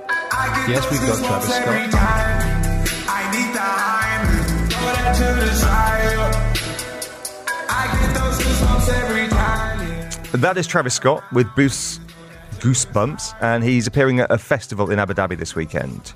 Yes, 0.68 0.92
we've 0.92 1.00
got 1.00 1.24
Travis 1.25 1.56
Scott. 1.56 1.92
That 10.42 10.58
is 10.58 10.68
Travis 10.68 10.94
Scott 10.94 11.24
with 11.32 11.48
Boost 11.56 12.01
Goosebumps, 12.60 13.36
and 13.40 13.63
he's 13.63 13.88
appearing 13.88 14.20
at 14.20 14.30
a 14.30 14.38
festival 14.38 14.92
in 14.92 15.00
Abu 15.00 15.13
Dhabi 15.13 15.38
this 15.38 15.56
weekend. 15.56 16.12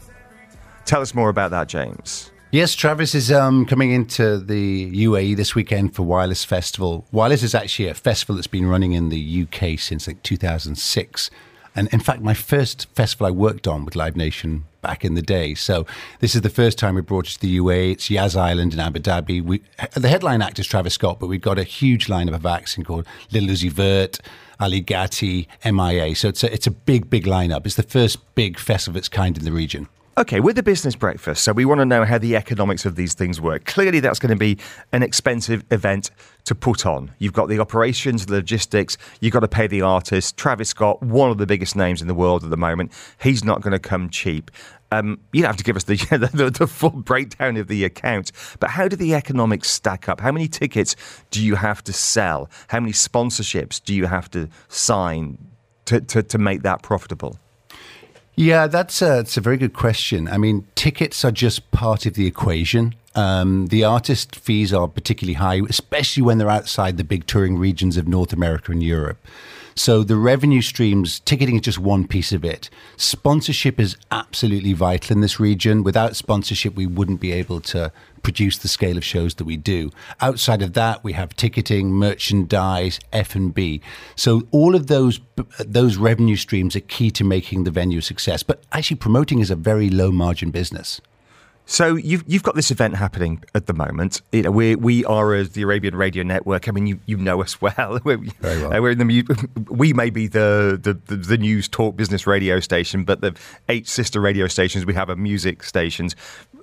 Tell 0.83 1.01
us 1.01 1.15
more 1.15 1.29
about 1.29 1.51
that, 1.51 1.69
James. 1.69 2.31
Yes, 2.55 2.73
Travis 2.73 3.13
is 3.13 3.33
um, 3.33 3.65
coming 3.65 3.91
into 3.91 4.37
the 4.37 4.89
UAE 5.05 5.35
this 5.35 5.55
weekend 5.55 5.93
for 5.93 6.03
Wireless 6.03 6.45
Festival. 6.45 7.05
Wireless 7.11 7.43
is 7.43 7.53
actually 7.53 7.89
a 7.89 7.93
festival 7.93 8.35
that's 8.35 8.47
been 8.47 8.65
running 8.65 8.93
in 8.93 9.09
the 9.09 9.43
UK 9.43 9.77
since 9.77 10.07
like 10.07 10.23
2006. 10.23 11.29
And 11.75 11.89
in 11.89 11.99
fact, 11.99 12.21
my 12.21 12.33
first 12.33 12.87
festival 12.95 13.27
I 13.27 13.31
worked 13.31 13.67
on 13.67 13.83
with 13.83 13.97
Live 13.97 14.15
Nation 14.15 14.63
back 14.81 15.03
in 15.03 15.15
the 15.15 15.21
day. 15.21 15.53
So 15.53 15.85
this 16.21 16.33
is 16.33 16.43
the 16.43 16.49
first 16.49 16.79
time 16.79 16.95
we 16.95 17.01
brought 17.01 17.27
it 17.27 17.33
to 17.33 17.41
the 17.41 17.57
UAE. 17.57 17.91
It's 17.91 18.09
Yas 18.09 18.37
Island 18.37 18.73
in 18.73 18.79
Abu 18.79 19.01
Dhabi. 19.01 19.43
We, 19.43 19.61
the 19.93 20.07
headline 20.07 20.41
act 20.41 20.57
is 20.57 20.65
Travis 20.65 20.93
Scott, 20.93 21.19
but 21.19 21.27
we've 21.27 21.41
got 21.41 21.59
a 21.59 21.63
huge 21.63 22.07
lineup 22.07 22.35
of 22.35 22.45
acts 22.45 22.77
called 22.85 23.05
Lil 23.33 23.47
Uzi 23.47 23.69
Vert, 23.69 24.19
Ali 24.61 24.81
Gatie, 24.81 25.49
MIA. 25.65 26.15
So 26.15 26.29
it's 26.29 26.41
a, 26.41 26.53
it's 26.53 26.67
a 26.67 26.71
big, 26.71 27.09
big 27.09 27.25
lineup. 27.25 27.65
It's 27.65 27.75
the 27.75 27.83
first 27.83 28.33
big 28.33 28.57
festival 28.57 28.93
of 28.93 28.97
its 28.99 29.09
kind 29.09 29.37
in 29.37 29.43
the 29.43 29.51
region. 29.51 29.89
Okay, 30.17 30.39
with 30.39 30.55
the 30.55 30.63
business 30.63 30.95
breakfast, 30.95 31.43
so 31.43 31.51
we 31.51 31.65
want 31.65 31.79
to 31.79 31.85
know 31.85 32.05
how 32.05 32.17
the 32.17 32.37
economics 32.37 32.85
of 32.85 32.95
these 32.95 33.13
things 33.13 33.41
work. 33.41 33.65
Clearly, 33.65 33.99
that's 33.99 34.17
going 34.17 34.29
to 34.29 34.37
be 34.37 34.57
an 34.93 35.03
expensive 35.03 35.65
event 35.71 36.09
to 36.45 36.55
put 36.55 36.85
on. 36.85 37.11
You've 37.19 37.33
got 37.33 37.49
the 37.49 37.59
operations, 37.59 38.25
the 38.25 38.35
logistics, 38.35 38.97
you've 39.19 39.33
got 39.33 39.41
to 39.41 39.49
pay 39.49 39.67
the 39.67 39.81
artist. 39.81 40.37
Travis 40.37 40.69
Scott, 40.69 41.03
one 41.03 41.31
of 41.31 41.37
the 41.37 41.45
biggest 41.45 41.75
names 41.75 42.01
in 42.01 42.07
the 42.07 42.13
world 42.13 42.45
at 42.45 42.49
the 42.49 42.55
moment, 42.55 42.93
he's 43.21 43.43
not 43.43 43.59
going 43.59 43.73
to 43.73 43.79
come 43.79 44.09
cheap. 44.09 44.51
Um, 44.89 45.19
you 45.33 45.41
don't 45.41 45.49
have 45.49 45.57
to 45.57 45.65
give 45.65 45.75
us 45.75 45.83
the, 45.83 45.97
the, 46.33 46.49
the 46.49 46.67
full 46.67 46.91
breakdown 46.91 47.57
of 47.57 47.67
the 47.67 47.83
account, 47.83 48.31
but 48.61 48.69
how 48.69 48.87
do 48.87 48.95
the 48.95 49.15
economics 49.15 49.69
stack 49.69 50.07
up? 50.07 50.21
How 50.21 50.31
many 50.31 50.47
tickets 50.47 50.95
do 51.29 51.43
you 51.43 51.55
have 51.55 51.83
to 51.83 51.91
sell? 51.91 52.49
How 52.69 52.79
many 52.79 52.93
sponsorships 52.93 53.83
do 53.83 53.93
you 53.93 54.05
have 54.05 54.31
to 54.31 54.47
sign 54.69 55.37
to, 55.85 55.99
to, 55.99 56.23
to 56.23 56.37
make 56.37 56.61
that 56.61 56.83
profitable? 56.83 57.37
Yeah, 58.35 58.67
that's 58.67 59.01
a, 59.01 59.25
a 59.35 59.41
very 59.41 59.57
good 59.57 59.73
question. 59.73 60.27
I 60.27 60.37
mean, 60.37 60.67
tickets 60.75 61.23
are 61.23 61.31
just 61.31 61.71
part 61.71 62.05
of 62.05 62.15
the 62.15 62.27
equation. 62.27 62.95
Um, 63.15 63.67
the 63.67 63.85
artist 63.85 64.35
fees 64.35 64.73
are 64.73 64.89
particularly 64.89 65.35
high, 65.35 65.61
especially 65.69 66.23
when 66.23 66.37
they're 66.37 66.49
outside 66.49 66.97
the 66.97 67.05
big 67.05 67.27
touring 67.27 67.57
regions 67.57 67.95
of 67.95 68.07
North 68.09 68.33
America 68.33 68.73
and 68.73 68.83
Europe. 68.83 69.17
So 69.77 70.03
the 70.03 70.15
revenue 70.15 70.61
streams, 70.61 71.19
ticketing 71.19 71.55
is 71.55 71.61
just 71.61 71.79
one 71.79 72.07
piece 72.07 72.31
of 72.31 72.45
it. 72.45 72.69
Sponsorship 72.95 73.77
is 73.77 73.97
absolutely 74.09 74.71
vital 74.71 75.13
in 75.13 75.21
this 75.21 75.37
region. 75.37 75.83
Without 75.83 76.15
sponsorship, 76.15 76.75
we 76.75 76.87
wouldn't 76.87 77.19
be 77.19 77.33
able 77.33 77.59
to 77.61 77.91
produce 78.23 78.57
the 78.57 78.69
scale 78.69 78.95
of 78.95 79.03
shows 79.03 79.35
that 79.35 79.43
we 79.43 79.57
do. 79.57 79.91
Outside 80.21 80.61
of 80.61 80.73
that, 80.73 81.03
we 81.03 81.11
have 81.11 81.35
ticketing, 81.35 81.91
merchandise, 81.91 83.01
F&B. 83.11 83.81
So 84.15 84.43
all 84.51 84.75
of 84.75 84.87
those 84.87 85.19
those 85.59 85.97
revenue 85.97 86.37
streams 86.37 86.77
are 86.77 86.81
key 86.81 87.11
to 87.11 87.25
making 87.25 87.65
the 87.65 87.71
venue 87.71 87.99
a 87.99 88.01
success. 88.01 88.43
But 88.43 88.63
actually 88.71 88.95
promoting 88.95 89.39
is 89.39 89.51
a 89.51 89.57
very 89.57 89.89
low 89.89 90.09
margin 90.09 90.51
business. 90.51 91.01
So 91.67 91.95
you've 91.95 92.23
you've 92.27 92.43
got 92.43 92.55
this 92.55 92.69
event 92.69 92.95
happening 92.95 93.43
at 93.55 93.65
the 93.65 93.73
moment. 93.73 94.21
You 94.31 94.43
know, 94.43 94.51
we 94.51 94.75
we 94.75 95.03
are 95.05 95.33
as 95.33 95.51
the 95.51 95.63
Arabian 95.63 95.95
Radio 95.95 96.23
Network. 96.23 96.67
I 96.67 96.71
mean, 96.71 96.85
you, 96.85 96.99
you 97.05 97.17
know 97.17 97.41
us 97.41 97.59
well. 97.59 97.99
We're, 98.03 98.17
Very 98.17 98.61
well. 98.61 98.73
Uh, 98.73 98.81
we're 98.81 98.91
in 98.91 98.99
the 98.99 99.65
we 99.69 99.91
may 99.93 100.09
be 100.11 100.27
the, 100.27 100.79
the, 100.81 100.93
the 100.93 101.15
the 101.15 101.37
news 101.37 101.67
talk 101.67 101.95
business 101.95 102.27
radio 102.27 102.59
station, 102.59 103.03
but 103.03 103.21
the 103.21 103.35
eight 103.67 103.87
sister 103.87 104.21
radio 104.21 104.47
stations 104.47 104.85
we 104.85 104.93
have 104.93 105.09
are 105.09 105.15
music 105.15 105.63
stations. 105.63 106.15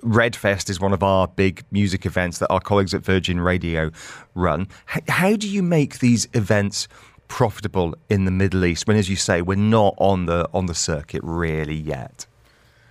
Redfest 0.03 0.69
is 0.69 0.79
one 0.79 0.93
of 0.93 1.03
our 1.03 1.27
big 1.27 1.63
music 1.71 2.05
events 2.05 2.39
that 2.39 2.47
our 2.47 2.61
colleagues 2.61 2.93
at 2.93 3.03
Virgin 3.03 3.39
Radio 3.39 3.91
run. 4.35 4.67
How, 4.85 5.01
how 5.09 5.35
do 5.35 5.49
you 5.49 5.63
make 5.63 5.99
these 5.99 6.27
events? 6.33 6.87
profitable 7.29 7.95
in 8.09 8.25
the 8.25 8.31
Middle 8.31 8.63
East 8.63 8.85
when 8.85 8.95
as 8.95 9.09
you 9.09 9.15
say 9.15 9.41
we're 9.41 9.55
not 9.55 9.95
on 9.97 10.27
the 10.27 10.47
on 10.53 10.67
the 10.67 10.75
circuit 10.75 11.21
really 11.23 11.73
yet 11.73 12.27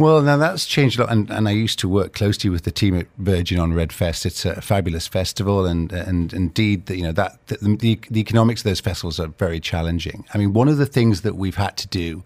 well, 0.02 0.20
now 0.22 0.36
that's 0.36 0.66
changed 0.66 0.98
a 0.98 1.02
lot, 1.02 1.12
and, 1.12 1.30
and 1.30 1.48
I 1.48 1.52
used 1.52 1.78
to 1.80 1.88
work 1.88 2.12
closely 2.12 2.50
with 2.50 2.64
the 2.64 2.70
team 2.70 2.94
at 2.94 3.06
Virgin 3.18 3.58
on 3.58 3.72
Redfest. 3.72 4.26
It's 4.26 4.44
a 4.44 4.60
fabulous 4.60 5.06
festival, 5.06 5.64
and 5.64 5.92
and 5.92 6.32
indeed, 6.32 6.90
you 6.90 7.04
know 7.04 7.12
that 7.12 7.46
the, 7.46 7.56
the, 7.56 8.00
the 8.10 8.20
economics 8.20 8.60
of 8.60 8.64
those 8.64 8.80
festivals 8.80 9.18
are 9.18 9.28
very 9.28 9.60
challenging. 9.60 10.24
I 10.34 10.38
mean, 10.38 10.52
one 10.52 10.68
of 10.68 10.76
the 10.76 10.86
things 10.86 11.22
that 11.22 11.36
we've 11.36 11.56
had 11.56 11.76
to 11.78 11.88
do 11.88 12.24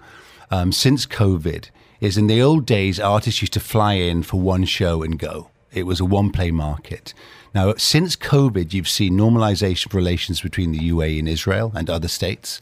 um, 0.51 0.73
since 0.73 1.07
COVID 1.07 1.71
is 2.01 2.19
in 2.19 2.27
the 2.27 2.43
old 2.43 2.67
days, 2.67 3.01
artists 3.01 3.41
used 3.41 3.53
to 3.55 3.61
fly 3.61 3.95
in 3.95 4.23
for 4.23 4.41
one 4.41 4.65
show 4.65 5.03
and 5.03 5.19
go. 5.19 5.51
It 5.73 5.85
was 5.85 6.01
a 6.01 6.05
one 6.05 6.31
play 6.31 6.51
market. 6.51 7.13
Now, 7.55 7.75
since 7.77 8.17
COVID, 8.17 8.73
you've 8.73 8.89
seen 8.89 9.17
normalization 9.17 9.87
of 9.87 9.95
relations 9.95 10.41
between 10.41 10.73
the 10.73 10.91
UAE 10.91 11.19
and 11.19 11.29
Israel 11.29 11.73
and 11.75 11.89
other 11.89 12.09
states. 12.09 12.61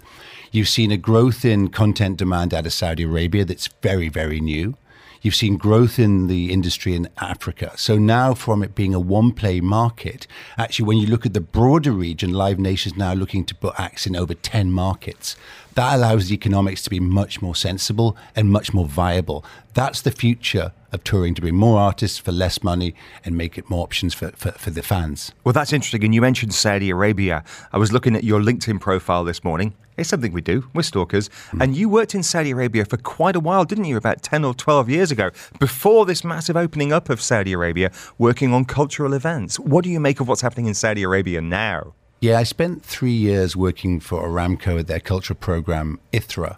You've 0.53 0.69
seen 0.69 0.93
a 0.93 0.97
growth 0.97 1.45
in 1.45 1.69
content 1.69 2.17
demand 2.17 2.55
out 2.55 2.67
of 2.67 2.73
Saudi 2.73 3.03
Arabia 3.03 3.45
that's 3.45 3.69
very, 3.83 4.09
very 4.09 4.41
new. 4.41 4.77
You've 5.25 5.35
seen 5.35 5.57
growth 5.57 5.99
in 5.99 6.27
the 6.27 6.53
industry 6.53 6.95
in 6.95 7.09
Africa. 7.17 7.73
So 7.77 7.97
now, 7.97 8.35
from 8.35 8.63
it 8.63 8.75
being 8.75 8.93
a 8.93 9.01
one 9.01 9.33
play 9.33 9.59
market, 9.59 10.27
actually, 10.59 10.85
when 10.85 10.99
you 10.99 11.07
look 11.07 11.25
at 11.25 11.33
the 11.33 11.41
broader 11.41 11.93
region, 11.93 12.35
Live 12.35 12.59
Nation 12.59 12.93
is 12.93 12.99
now 12.99 13.15
looking 13.15 13.47
to 13.47 13.55
put 13.55 13.81
acts 13.81 14.07
in 14.07 14.17
over 14.17 14.35
10 14.35 14.71
markets. 14.71 15.35
That 15.75 15.97
allows 15.97 16.29
the 16.29 16.35
economics 16.35 16.83
to 16.83 16.91
be 16.91 17.01
much 17.01 17.43
more 17.43 17.57
sensible 17.57 18.17
and 18.37 18.49
much 18.51 18.73
more 18.73 18.87
viable. 18.87 19.45
That's 19.75 20.01
the 20.03 20.13
future 20.13 20.73
of 20.93 21.03
touring 21.03 21.35
to 21.35 21.41
bring 21.41 21.57
more 21.57 21.81
artists 21.81 22.17
for 22.17 22.31
less 22.31 22.63
money 22.63 22.95
and 23.25 23.37
make 23.37 23.59
it 23.59 23.69
more 23.69 23.83
options 23.83 24.15
for, 24.15 24.31
for, 24.37 24.53
for, 24.53 24.71
the 24.71 24.85
fans. 24.85 25.33
Well, 25.43 25.53
that's 25.53 25.73
interesting. 25.73 26.05
And 26.05 26.15
you 26.15 26.21
mentioned 26.21 26.55
Saudi 26.55 26.91
Arabia. 26.91 27.43
I 27.73 27.79
was 27.79 27.93
looking 27.93 28.15
at 28.15 28.23
your 28.23 28.41
LinkedIn 28.41 28.81
profile 28.81 29.25
this 29.25 29.43
morning. 29.43 29.75
It's 29.97 30.09
something 30.09 30.33
we 30.33 30.41
do. 30.41 30.69
We're 30.75 30.83
stalkers. 30.83 31.29
Mm. 31.51 31.63
And 31.63 31.77
you 31.77 31.89
worked 31.89 32.15
in 32.15 32.23
Saudi 32.23 32.53
Arabia 32.53 32.85
for 32.85 32.97
quite 32.97 33.35
a 33.35 33.41
while, 33.41 33.65
didn't 33.65 33.87
you? 33.87 33.97
About 33.97 34.23
10 34.23 34.45
or 34.45 34.55
12 34.55 34.89
years 34.89 35.11
ago, 35.11 35.31
before 35.59 36.07
this 36.07 36.23
massive 36.23 36.57
opening 36.57 36.93
up 36.93 37.11
of 37.11 37.21
Saudi 37.21 37.53
Arabia, 37.53 37.91
working 38.17 38.55
on 38.55 38.65
cultural 38.65 39.13
events. 39.13 39.59
What 39.59 39.83
do 39.83 39.91
you 39.91 39.99
make 39.99 40.21
of 40.21 40.29
what's 40.29 40.41
happening 40.41 40.67
in 40.67 40.75
Saudi 40.75 41.03
Arabia 41.03 41.41
now? 41.41 41.95
Yeah, 42.25 42.39
I 42.39 42.45
spent 42.45 42.83
three 42.83 43.13
years 43.13 43.55
working 43.55 44.01
for 44.01 44.27
Aramco 44.27 44.81
at 44.81 44.87
their 44.87 44.99
cultural 44.99 45.37
program, 45.39 46.01
ITHRA. 46.11 46.57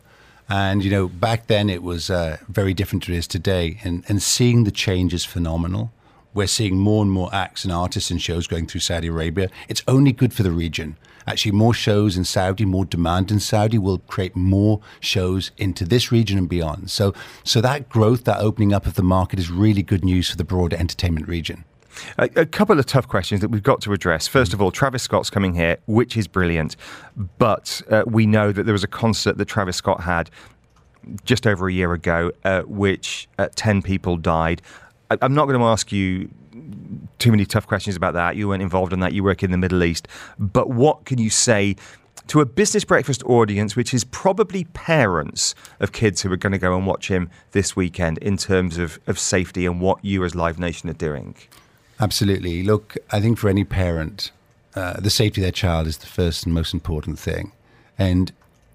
And, 0.48 0.84
you 0.84 0.92
know, 0.92 1.08
back 1.08 1.48
then 1.48 1.68
it 1.68 1.82
was 1.82 2.08
uh, 2.08 2.36
very 2.48 2.72
different 2.72 3.02
to 3.02 3.12
it 3.12 3.16
is 3.16 3.26
today. 3.26 3.80
And, 3.82 4.04
and 4.06 4.22
seeing 4.22 4.62
the 4.62 4.70
change 4.70 5.12
is 5.12 5.24
phenomenal. 5.24 5.90
We're 6.34 6.46
seeing 6.46 6.78
more 6.78 7.02
and 7.02 7.10
more 7.10 7.34
acts 7.34 7.64
and 7.64 7.72
artists 7.72 8.12
and 8.12 8.22
shows 8.22 8.46
going 8.46 8.68
through 8.68 8.82
Saudi 8.82 9.08
Arabia. 9.08 9.50
It's 9.68 9.82
only 9.88 10.12
good 10.12 10.32
for 10.32 10.44
the 10.44 10.52
region. 10.52 10.98
Actually, 11.26 11.50
more 11.50 11.74
shows 11.74 12.16
in 12.16 12.22
Saudi, 12.22 12.64
more 12.64 12.84
demand 12.84 13.32
in 13.32 13.40
Saudi 13.40 13.76
will 13.76 13.98
create 13.98 14.36
more 14.36 14.80
shows 15.00 15.50
into 15.58 15.84
this 15.84 16.12
region 16.12 16.38
and 16.38 16.48
beyond. 16.48 16.92
So, 16.92 17.12
so 17.42 17.60
that 17.60 17.88
growth, 17.88 18.22
that 18.22 18.38
opening 18.38 18.72
up 18.72 18.86
of 18.86 18.94
the 18.94 19.02
market 19.02 19.40
is 19.40 19.50
really 19.50 19.82
good 19.82 20.04
news 20.04 20.30
for 20.30 20.36
the 20.36 20.44
broader 20.44 20.76
entertainment 20.76 21.26
region. 21.26 21.64
A, 22.18 22.28
a, 22.36 22.46
couple 22.46 22.78
of 22.78 22.86
tough 22.86 23.08
questions 23.08 23.40
that 23.40 23.48
we've 23.48 23.62
got 23.62 23.80
to 23.82 23.92
address. 23.92 24.26
First 24.26 24.52
of 24.52 24.60
all, 24.60 24.70
Travis 24.70 25.02
Scott's 25.02 25.30
coming 25.30 25.54
here, 25.54 25.78
which 25.86 26.16
is 26.16 26.26
brilliant, 26.26 26.76
but 27.38 27.82
uh, 27.90 28.04
we 28.06 28.26
know 28.26 28.52
that 28.52 28.64
there 28.64 28.72
was 28.72 28.84
a 28.84 28.88
concert 28.88 29.38
that 29.38 29.46
Travis 29.46 29.76
Scott 29.76 30.00
had 30.02 30.30
just 31.24 31.46
over 31.46 31.68
a 31.68 31.72
year 31.72 31.92
ago, 31.92 32.32
uh, 32.44 32.62
which 32.62 33.28
uh, 33.38 33.48
10 33.54 33.82
people 33.82 34.16
died. 34.16 34.62
I, 35.10 35.18
I'm 35.22 35.34
not 35.34 35.46
going 35.46 35.58
to 35.58 35.66
ask 35.66 35.92
you 35.92 36.28
too 37.18 37.30
many 37.30 37.44
tough 37.44 37.66
questions 37.66 37.96
about 37.96 38.14
that. 38.14 38.36
You 38.36 38.48
weren't 38.48 38.62
involved 38.62 38.92
in 38.92 39.00
that. 39.00 39.12
You 39.12 39.22
work 39.22 39.42
in 39.42 39.50
the 39.50 39.58
Middle 39.58 39.84
East. 39.84 40.08
But 40.38 40.70
what 40.70 41.04
can 41.04 41.18
you 41.18 41.30
say 41.30 41.76
to 42.28 42.40
a 42.40 42.46
business 42.46 42.84
breakfast 42.84 43.22
audience, 43.24 43.76
which 43.76 43.94
is 43.94 44.04
probably 44.04 44.64
parents 44.64 45.54
of 45.80 45.92
kids 45.92 46.22
who 46.22 46.32
are 46.32 46.36
going 46.36 46.52
to 46.52 46.58
go 46.58 46.76
and 46.76 46.86
watch 46.86 47.08
him 47.08 47.30
this 47.52 47.76
weekend 47.76 48.18
in 48.18 48.36
terms 48.36 48.78
of, 48.78 48.98
of 49.06 49.18
safety 49.18 49.64
and 49.64 49.80
what 49.80 50.04
you 50.04 50.24
as 50.24 50.34
Live 50.34 50.58
Nation 50.58 50.90
are 50.90 50.94
doing? 50.94 51.36
Absolutely. 51.98 52.62
Look, 52.62 52.96
I 53.10 53.20
think 53.20 53.38
for 53.38 53.48
any 53.48 53.64
parent, 53.64 54.30
uh, 54.74 55.00
the 55.00 55.10
safety 55.10 55.40
of 55.40 55.44
their 55.44 55.52
child 55.52 55.86
is 55.86 55.98
the 55.98 56.06
first 56.06 56.44
and 56.44 56.54
most 56.54 56.74
important 56.74 57.18
thing. 57.18 57.52
And 57.98 58.32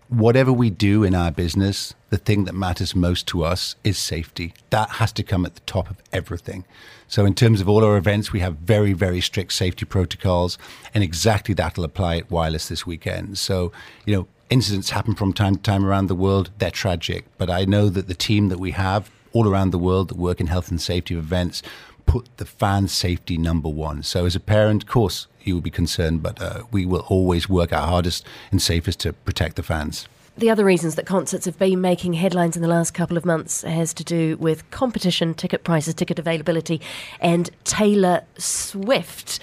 whatever 0.09 0.51
we 0.51 0.69
do 0.69 1.03
in 1.03 1.15
our 1.15 1.31
business, 1.31 1.93
the 2.09 2.17
thing 2.17 2.45
that 2.45 2.53
matters 2.53 2.95
most 2.95 3.27
to 3.27 3.43
us 3.43 3.75
is 3.83 3.97
safety. 3.97 4.53
That 4.71 4.89
has 4.91 5.11
to 5.13 5.23
come 5.23 5.45
at 5.45 5.55
the 5.55 5.61
top 5.61 5.89
of 5.89 5.97
everything. 6.11 6.65
So, 7.07 7.25
in 7.25 7.35
terms 7.35 7.61
of 7.61 7.69
all 7.69 7.83
our 7.83 7.97
events, 7.97 8.31
we 8.31 8.39
have 8.39 8.55
very, 8.55 8.93
very 8.93 9.21
strict 9.21 9.53
safety 9.53 9.85
protocols, 9.85 10.57
and 10.93 11.03
exactly 11.03 11.53
that'll 11.53 11.83
apply 11.83 12.17
at 12.17 12.31
Wireless 12.31 12.67
this 12.67 12.85
weekend. 12.85 13.37
So, 13.37 13.71
you 14.05 14.15
know, 14.15 14.27
incidents 14.49 14.89
happen 14.89 15.15
from 15.15 15.33
time 15.33 15.55
to 15.55 15.61
time 15.61 15.85
around 15.85 16.07
the 16.07 16.15
world. 16.15 16.49
They're 16.57 16.71
tragic, 16.71 17.25
but 17.37 17.49
I 17.49 17.65
know 17.65 17.89
that 17.89 18.07
the 18.07 18.13
team 18.13 18.49
that 18.49 18.59
we 18.59 18.71
have 18.71 19.11
all 19.33 19.47
around 19.47 19.71
the 19.71 19.77
world 19.77 20.09
that 20.09 20.17
work 20.17 20.41
in 20.41 20.47
health 20.47 20.69
and 20.71 20.81
safety 20.81 21.15
events 21.15 21.61
put 22.05 22.29
the 22.37 22.45
fan 22.45 22.87
safety 22.87 23.37
number 23.37 23.69
one. 23.69 24.03
So, 24.03 24.25
as 24.25 24.35
a 24.35 24.39
parent, 24.39 24.83
of 24.83 24.89
course, 24.89 25.27
you 25.43 25.53
will 25.53 25.61
be 25.61 25.69
concerned, 25.69 26.21
but 26.23 26.41
uh, 26.41 26.63
we 26.71 26.85
will 26.85 27.05
always 27.07 27.49
work 27.49 27.73
our 27.73 27.87
hardest 27.87 28.25
and 28.51 28.61
safest 28.61 28.99
to 29.01 29.13
protect 29.13 29.55
the 29.55 29.63
fans. 29.63 30.07
The 30.37 30.49
other 30.49 30.63
reasons 30.63 30.95
that 30.95 31.05
concerts 31.05 31.45
have 31.45 31.59
been 31.59 31.81
making 31.81 32.13
headlines 32.13 32.55
in 32.55 32.61
the 32.61 32.67
last 32.67 32.91
couple 32.93 33.17
of 33.17 33.25
months 33.25 33.63
has 33.63 33.93
to 33.95 34.03
do 34.03 34.37
with 34.37 34.69
competition, 34.71 35.33
ticket 35.33 35.63
prices, 35.63 35.93
ticket 35.93 36.19
availability, 36.19 36.79
and 37.19 37.49
Taylor 37.63 38.23
Swift. 38.37 39.39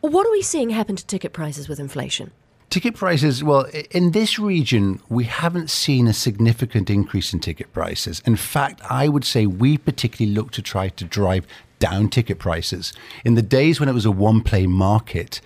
What 0.00 0.26
are 0.26 0.30
we 0.30 0.42
seeing 0.42 0.70
happen 0.70 0.96
to 0.96 1.04
ticket 1.04 1.32
prices 1.32 1.68
with 1.68 1.78
inflation? 1.78 2.30
Ticket 2.70 2.96
prices, 2.96 3.42
well, 3.42 3.66
in 3.90 4.10
this 4.10 4.38
region, 4.38 5.00
we 5.08 5.24
haven't 5.24 5.70
seen 5.70 6.06
a 6.06 6.12
significant 6.12 6.90
increase 6.90 7.32
in 7.32 7.40
ticket 7.40 7.72
prices. 7.72 8.20
In 8.26 8.36
fact, 8.36 8.82
I 8.90 9.08
would 9.08 9.24
say 9.24 9.46
we 9.46 9.78
particularly 9.78 10.34
look 10.34 10.50
to 10.50 10.60
try 10.60 10.90
to 10.90 11.04
drive 11.04 11.46
down 11.78 12.10
ticket 12.10 12.38
prices. 12.38 12.92
In 13.24 13.36
the 13.36 13.42
days 13.42 13.80
when 13.80 13.88
it 13.88 13.94
was 13.94 14.04
a 14.04 14.10
one 14.10 14.42
play 14.42 14.66
market, 14.66 15.40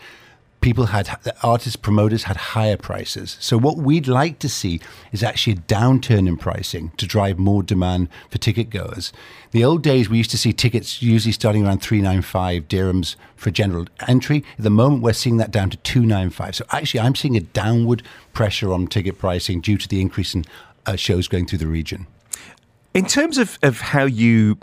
people 0.62 0.86
had 0.86 1.20
artists 1.42 1.76
promoters 1.76 2.22
had 2.24 2.36
higher 2.36 2.76
prices. 2.76 3.36
So 3.40 3.58
what 3.58 3.76
we'd 3.76 4.06
like 4.06 4.38
to 4.38 4.48
see 4.48 4.80
is 5.10 5.22
actually 5.22 5.54
a 5.54 5.56
downturn 5.56 6.28
in 6.28 6.36
pricing 6.38 6.92
to 6.96 7.06
drive 7.06 7.38
more 7.38 7.62
demand 7.62 8.08
for 8.30 8.38
ticket 8.38 8.70
goers. 8.70 9.12
The 9.50 9.64
old 9.64 9.82
days 9.82 10.08
we 10.08 10.16
used 10.18 10.30
to 10.30 10.38
see 10.38 10.52
tickets 10.52 11.02
usually 11.02 11.32
starting 11.32 11.66
around 11.66 11.82
395 11.82 12.68
dirhams 12.68 13.16
for 13.36 13.50
general 13.50 13.86
entry. 14.08 14.44
At 14.56 14.62
the 14.62 14.70
moment 14.70 15.02
we're 15.02 15.12
seeing 15.12 15.36
that 15.38 15.50
down 15.50 15.68
to 15.70 15.76
295 15.78 16.54
so 16.54 16.64
actually 16.70 17.00
i'm 17.00 17.14
seeing 17.14 17.36
a 17.36 17.40
downward 17.40 18.02
pressure 18.32 18.72
on 18.72 18.86
ticket 18.86 19.18
pricing 19.18 19.60
due 19.60 19.76
to 19.76 19.88
the 19.88 20.00
increase 20.00 20.34
in 20.34 20.44
uh, 20.86 20.96
shows 20.96 21.28
going 21.28 21.46
through 21.46 21.58
the 21.58 21.66
region. 21.66 22.06
In 22.94 23.06
terms 23.06 23.38
of, 23.38 23.58
of 23.62 23.80
how 23.80 24.04
you 24.04 24.58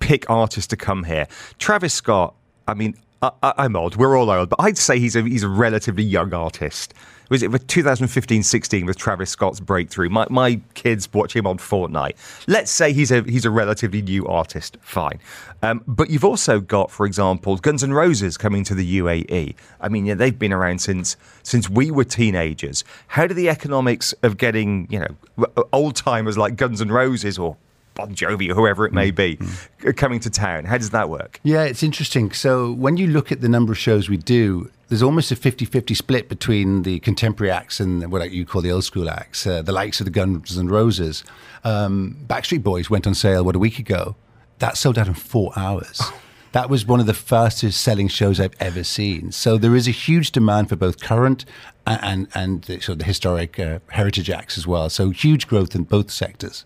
pick 0.00 0.28
artists 0.28 0.66
to 0.66 0.76
come 0.76 1.04
here 1.04 1.26
travis 1.58 1.94
scott 1.94 2.34
i 2.68 2.74
mean 2.74 2.94
I, 3.42 3.64
am 3.64 3.76
old. 3.76 3.96
We're 3.96 4.16
all 4.16 4.30
old, 4.30 4.48
but 4.48 4.60
I'd 4.60 4.78
say 4.78 4.98
he's 4.98 5.16
a 5.16 5.22
he's 5.22 5.42
a 5.42 5.48
relatively 5.48 6.02
young 6.02 6.34
artist. 6.34 6.94
Was 7.30 7.42
it 7.42 7.50
2015-16 7.50 8.84
with 8.84 8.98
Travis 8.98 9.30
Scott's 9.30 9.58
breakthrough? 9.58 10.10
My 10.10 10.26
my 10.28 10.60
kids 10.74 11.10
watch 11.12 11.34
him 11.34 11.46
on 11.46 11.56
Fortnite. 11.56 12.16
Let's 12.46 12.70
say 12.70 12.92
he's 12.92 13.10
a 13.10 13.22
he's 13.22 13.44
a 13.44 13.50
relatively 13.50 14.02
new 14.02 14.26
artist. 14.26 14.76
Fine, 14.82 15.20
um, 15.62 15.82
but 15.86 16.10
you've 16.10 16.24
also 16.24 16.60
got, 16.60 16.90
for 16.90 17.06
example, 17.06 17.56
Guns 17.56 17.82
N' 17.82 17.92
Roses 17.92 18.36
coming 18.36 18.64
to 18.64 18.74
the 18.74 18.98
UAE. 18.98 19.54
I 19.80 19.88
mean, 19.88 20.06
yeah, 20.06 20.14
they've 20.14 20.38
been 20.38 20.52
around 20.52 20.80
since 20.80 21.16
since 21.42 21.70
we 21.70 21.90
were 21.90 22.04
teenagers. 22.04 22.84
How 23.08 23.26
do 23.26 23.34
the 23.34 23.48
economics 23.48 24.12
of 24.22 24.36
getting 24.36 24.86
you 24.90 25.00
know 25.00 25.64
old 25.72 25.96
timers 25.96 26.36
like 26.36 26.56
Guns 26.56 26.80
N' 26.80 26.92
Roses 26.92 27.38
or 27.38 27.56
Bon 27.94 28.14
Jovi 28.14 28.50
or 28.50 28.54
whoever 28.54 28.84
it 28.86 28.92
may 28.92 29.10
be 29.10 29.36
mm-hmm. 29.36 29.90
coming 29.92 30.20
to 30.20 30.30
town. 30.30 30.64
How 30.64 30.78
does 30.78 30.90
that 30.90 31.08
work? 31.08 31.40
Yeah, 31.42 31.62
it's 31.62 31.82
interesting. 31.82 32.32
So 32.32 32.72
when 32.72 32.96
you 32.96 33.06
look 33.06 33.30
at 33.32 33.40
the 33.40 33.48
number 33.48 33.72
of 33.72 33.78
shows 33.78 34.08
we 34.08 34.16
do, 34.16 34.70
there's 34.88 35.02
almost 35.02 35.30
a 35.32 35.36
50-50 35.36 35.96
split 35.96 36.28
between 36.28 36.82
the 36.82 37.00
contemporary 37.00 37.50
acts 37.50 37.80
and 37.80 38.10
what 38.12 38.30
you 38.30 38.44
call 38.44 38.62
the 38.62 38.70
old 38.70 38.84
school 38.84 39.08
acts, 39.08 39.46
uh, 39.46 39.62
the 39.62 39.72
likes 39.72 40.00
of 40.00 40.04
the 40.04 40.10
Guns 40.10 40.56
and 40.56 40.70
Roses. 40.70 41.24
Um, 41.62 42.16
Backstreet 42.26 42.62
Boys 42.62 42.90
went 42.90 43.06
on 43.06 43.14
sale, 43.14 43.44
what, 43.44 43.56
a 43.56 43.58
week 43.58 43.78
ago? 43.78 44.16
That 44.58 44.76
sold 44.76 44.98
out 44.98 45.08
in 45.08 45.14
four 45.14 45.52
hours. 45.56 46.00
that 46.52 46.70
was 46.70 46.86
one 46.86 47.00
of 47.00 47.06
the 47.06 47.14
fastest 47.14 47.80
selling 47.80 48.08
shows 48.08 48.38
I've 48.38 48.54
ever 48.60 48.84
seen. 48.84 49.32
So 49.32 49.58
there 49.58 49.74
is 49.74 49.88
a 49.88 49.92
huge 49.92 50.30
demand 50.30 50.68
for 50.68 50.76
both 50.76 51.00
current 51.00 51.44
and 51.86 52.00
and, 52.02 52.28
and 52.34 52.62
the, 52.62 52.80
sort 52.80 52.94
of 52.94 52.98
the 53.00 53.04
historic 53.04 53.58
uh, 53.58 53.80
heritage 53.90 54.30
acts 54.30 54.56
as 54.56 54.66
well. 54.66 54.88
So 54.90 55.10
huge 55.10 55.48
growth 55.48 55.74
in 55.74 55.84
both 55.84 56.10
sectors. 56.10 56.64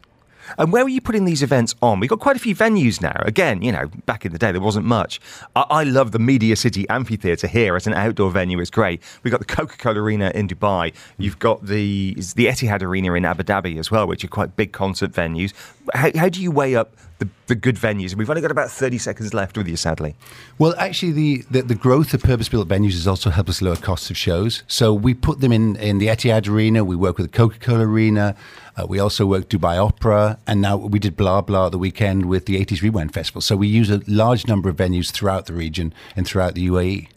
And 0.57 0.73
where 0.73 0.85
are 0.85 0.89
you 0.89 1.01
putting 1.01 1.25
these 1.25 1.43
events 1.43 1.75
on? 1.83 2.01
We've 2.01 2.11
got 2.11 2.21
quite 2.21 2.37
a 2.37 2.39
few 2.39 2.55
venues 2.55 3.03
now. 3.03 3.21
Again, 3.25 3.63
you 3.63 3.73
know, 3.73 3.89
back 4.07 4.25
in 4.25 4.33
the 4.33 4.39
day, 4.39 4.53
there 4.53 4.61
wasn't 4.61 4.87
much. 4.87 5.21
I, 5.55 5.65
I 5.69 5.83
love 5.85 6.13
the 6.13 6.19
Media 6.19 6.57
City 6.57 6.89
Amphitheatre 6.89 7.47
here 7.47 7.77
as 7.77 7.87
an 7.87 7.95
outdoor 7.95 8.31
venue. 8.31 8.59
It's 8.61 8.71
great. 8.71 9.03
We've 9.23 9.31
got 9.31 9.41
the 9.41 9.47
Coca 9.47 9.77
Cola 9.77 10.01
Arena 10.01 10.33
in 10.35 10.49
Dubai. 10.49 10.95
You've 11.19 11.39
got 11.39 11.67
the, 11.67 12.15
the 12.15 12.47
Etihad 12.47 12.83
Arena 12.83 13.15
in 13.15 13.25
Abu 13.25 13.43
Dhabi 13.43 13.79
as 13.79 13.91
well, 13.91 14.07
which 14.07 14.25
are 14.25 14.29
quite 14.29 14.57
big 14.57 14.73
concert 14.73 15.13
venues. 15.13 15.53
How, 15.95 16.11
how 16.15 16.29
do 16.29 16.43
you 16.43 16.51
weigh 16.51 16.77
up 16.77 16.95
the, 17.19 17.29
the 17.47 17.55
good 17.55 17.77
venues. 17.77 18.11
And 18.11 18.19
we've 18.19 18.31
only 18.31 18.43
got 18.43 18.51
about 18.51 18.71
30 18.71 18.99
seconds 18.99 19.35
left 19.35 19.57
with 19.57 19.69
you, 19.69 19.77
sadly. 19.77 20.15
Well, 20.59 20.75
actually, 20.79 21.13
the, 21.13 21.45
the, 21.51 21.63
the 21.63 21.75
growth 21.75 22.15
of 22.15 22.23
purpose 22.23 22.49
built 22.49 22.69
venues 22.69 22.93
has 22.93 23.09
also 23.09 23.31
helped 23.31 23.51
us 23.51 23.61
lower 23.61 23.77
costs 23.77 24.11
of 24.11 24.17
shows. 24.17 24.63
So 24.69 24.95
we 24.95 25.15
put 25.15 25.41
them 25.41 25.53
in, 25.53 25.77
in 25.77 25.99
the 25.99 26.07
Etihad 26.07 26.49
Arena, 26.49 26.85
we 26.85 26.97
work 26.97 27.19
with 27.19 27.31
the 27.31 27.37
Coca 27.37 27.59
Cola 27.59 27.87
Arena, 27.87 28.37
uh, 28.77 28.87
we 28.87 29.01
also 29.01 29.27
work 29.27 29.49
Dubai 29.49 29.85
Opera, 29.85 30.39
and 30.47 30.61
now 30.61 30.77
we 30.77 30.99
did 30.99 31.17
Blah 31.17 31.41
Blah 31.41 31.69
the 31.69 31.79
weekend 31.79 32.27
with 32.27 32.47
the 32.47 32.65
80s 32.65 32.83
Rewind 32.83 33.13
Festival. 33.13 33.41
So 33.41 33.57
we 33.57 33.67
use 33.67 33.91
a 33.91 34.01
large 34.07 34.47
number 34.47 34.69
of 34.69 34.77
venues 34.77 35.11
throughout 35.11 35.47
the 35.47 35.53
region 35.53 35.93
and 36.15 36.27
throughout 36.27 36.55
the 36.55 36.69
UAE. 36.69 37.09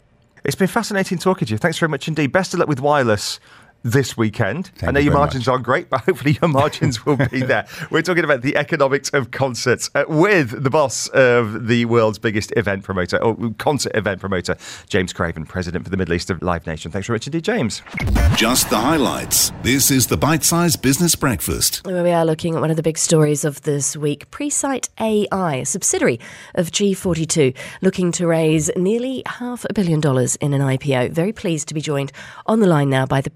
It's 0.44 0.56
been 0.56 0.66
fascinating 0.66 1.18
talking 1.18 1.46
to 1.46 1.52
you. 1.52 1.58
Thanks 1.58 1.78
very 1.78 1.88
much 1.88 2.08
indeed. 2.08 2.32
Best 2.32 2.52
of 2.52 2.58
luck 2.58 2.68
with 2.68 2.80
Wireless 2.80 3.38
this 3.82 4.16
weekend. 4.16 4.68
Thank 4.76 4.88
I 4.88 4.90
know 4.92 5.00
you 5.00 5.06
your 5.06 5.14
margins 5.14 5.46
much. 5.46 5.52
aren't 5.52 5.64
great, 5.64 5.90
but 5.90 6.02
hopefully 6.02 6.38
your 6.40 6.48
margins 6.60 7.04
will 7.04 7.16
be 7.16 7.42
there. 7.42 7.66
We're 7.90 8.02
talking 8.02 8.24
about 8.24 8.42
the 8.42 8.56
economics 8.56 9.10
of 9.10 9.30
concerts 9.30 9.90
uh, 9.94 10.04
with 10.08 10.62
the 10.62 10.70
boss 10.70 11.08
of 11.08 11.66
the 11.66 11.84
world's 11.86 12.18
biggest 12.18 12.52
event 12.56 12.84
promoter, 12.84 13.22
or 13.22 13.36
concert 13.58 13.92
event 13.94 14.20
promoter, 14.20 14.56
James 14.88 15.12
Craven, 15.12 15.44
president 15.44 15.84
for 15.84 15.90
the 15.90 15.96
Middle 15.96 16.14
East 16.14 16.30
of 16.30 16.42
Live 16.42 16.66
Nation. 16.66 16.90
Thanks 16.90 17.06
very 17.08 17.16
much 17.16 17.26
indeed, 17.26 17.44
James. 17.44 17.82
Just 18.36 18.70
the 18.70 18.78
highlights. 18.78 19.52
This 19.62 19.90
is 19.90 20.06
the 20.06 20.16
Bite 20.16 20.44
Size 20.44 20.76
Business 20.76 21.14
Breakfast. 21.14 21.84
Where 21.84 22.02
we 22.02 22.10
are 22.10 22.24
looking 22.24 22.54
at 22.54 22.60
one 22.60 22.70
of 22.70 22.76
the 22.76 22.82
big 22.82 22.98
stories 22.98 23.44
of 23.44 23.62
this 23.62 23.96
week 23.96 24.30
Presight 24.30 24.88
AI, 25.00 25.56
a 25.56 25.66
subsidiary 25.66 26.20
of 26.54 26.70
G42, 26.70 27.56
looking 27.80 28.12
to 28.12 28.26
raise 28.26 28.70
nearly 28.76 29.22
half 29.26 29.64
a 29.68 29.72
billion 29.72 30.00
dollars 30.00 30.36
in 30.36 30.52
an 30.52 30.60
IPO. 30.60 31.10
Very 31.10 31.32
pleased 31.32 31.68
to 31.68 31.74
be 31.74 31.80
joined 31.80 32.12
on 32.46 32.60
the 32.60 32.66
line 32.66 32.90
now 32.90 33.06
by 33.06 33.20
the 33.20 33.30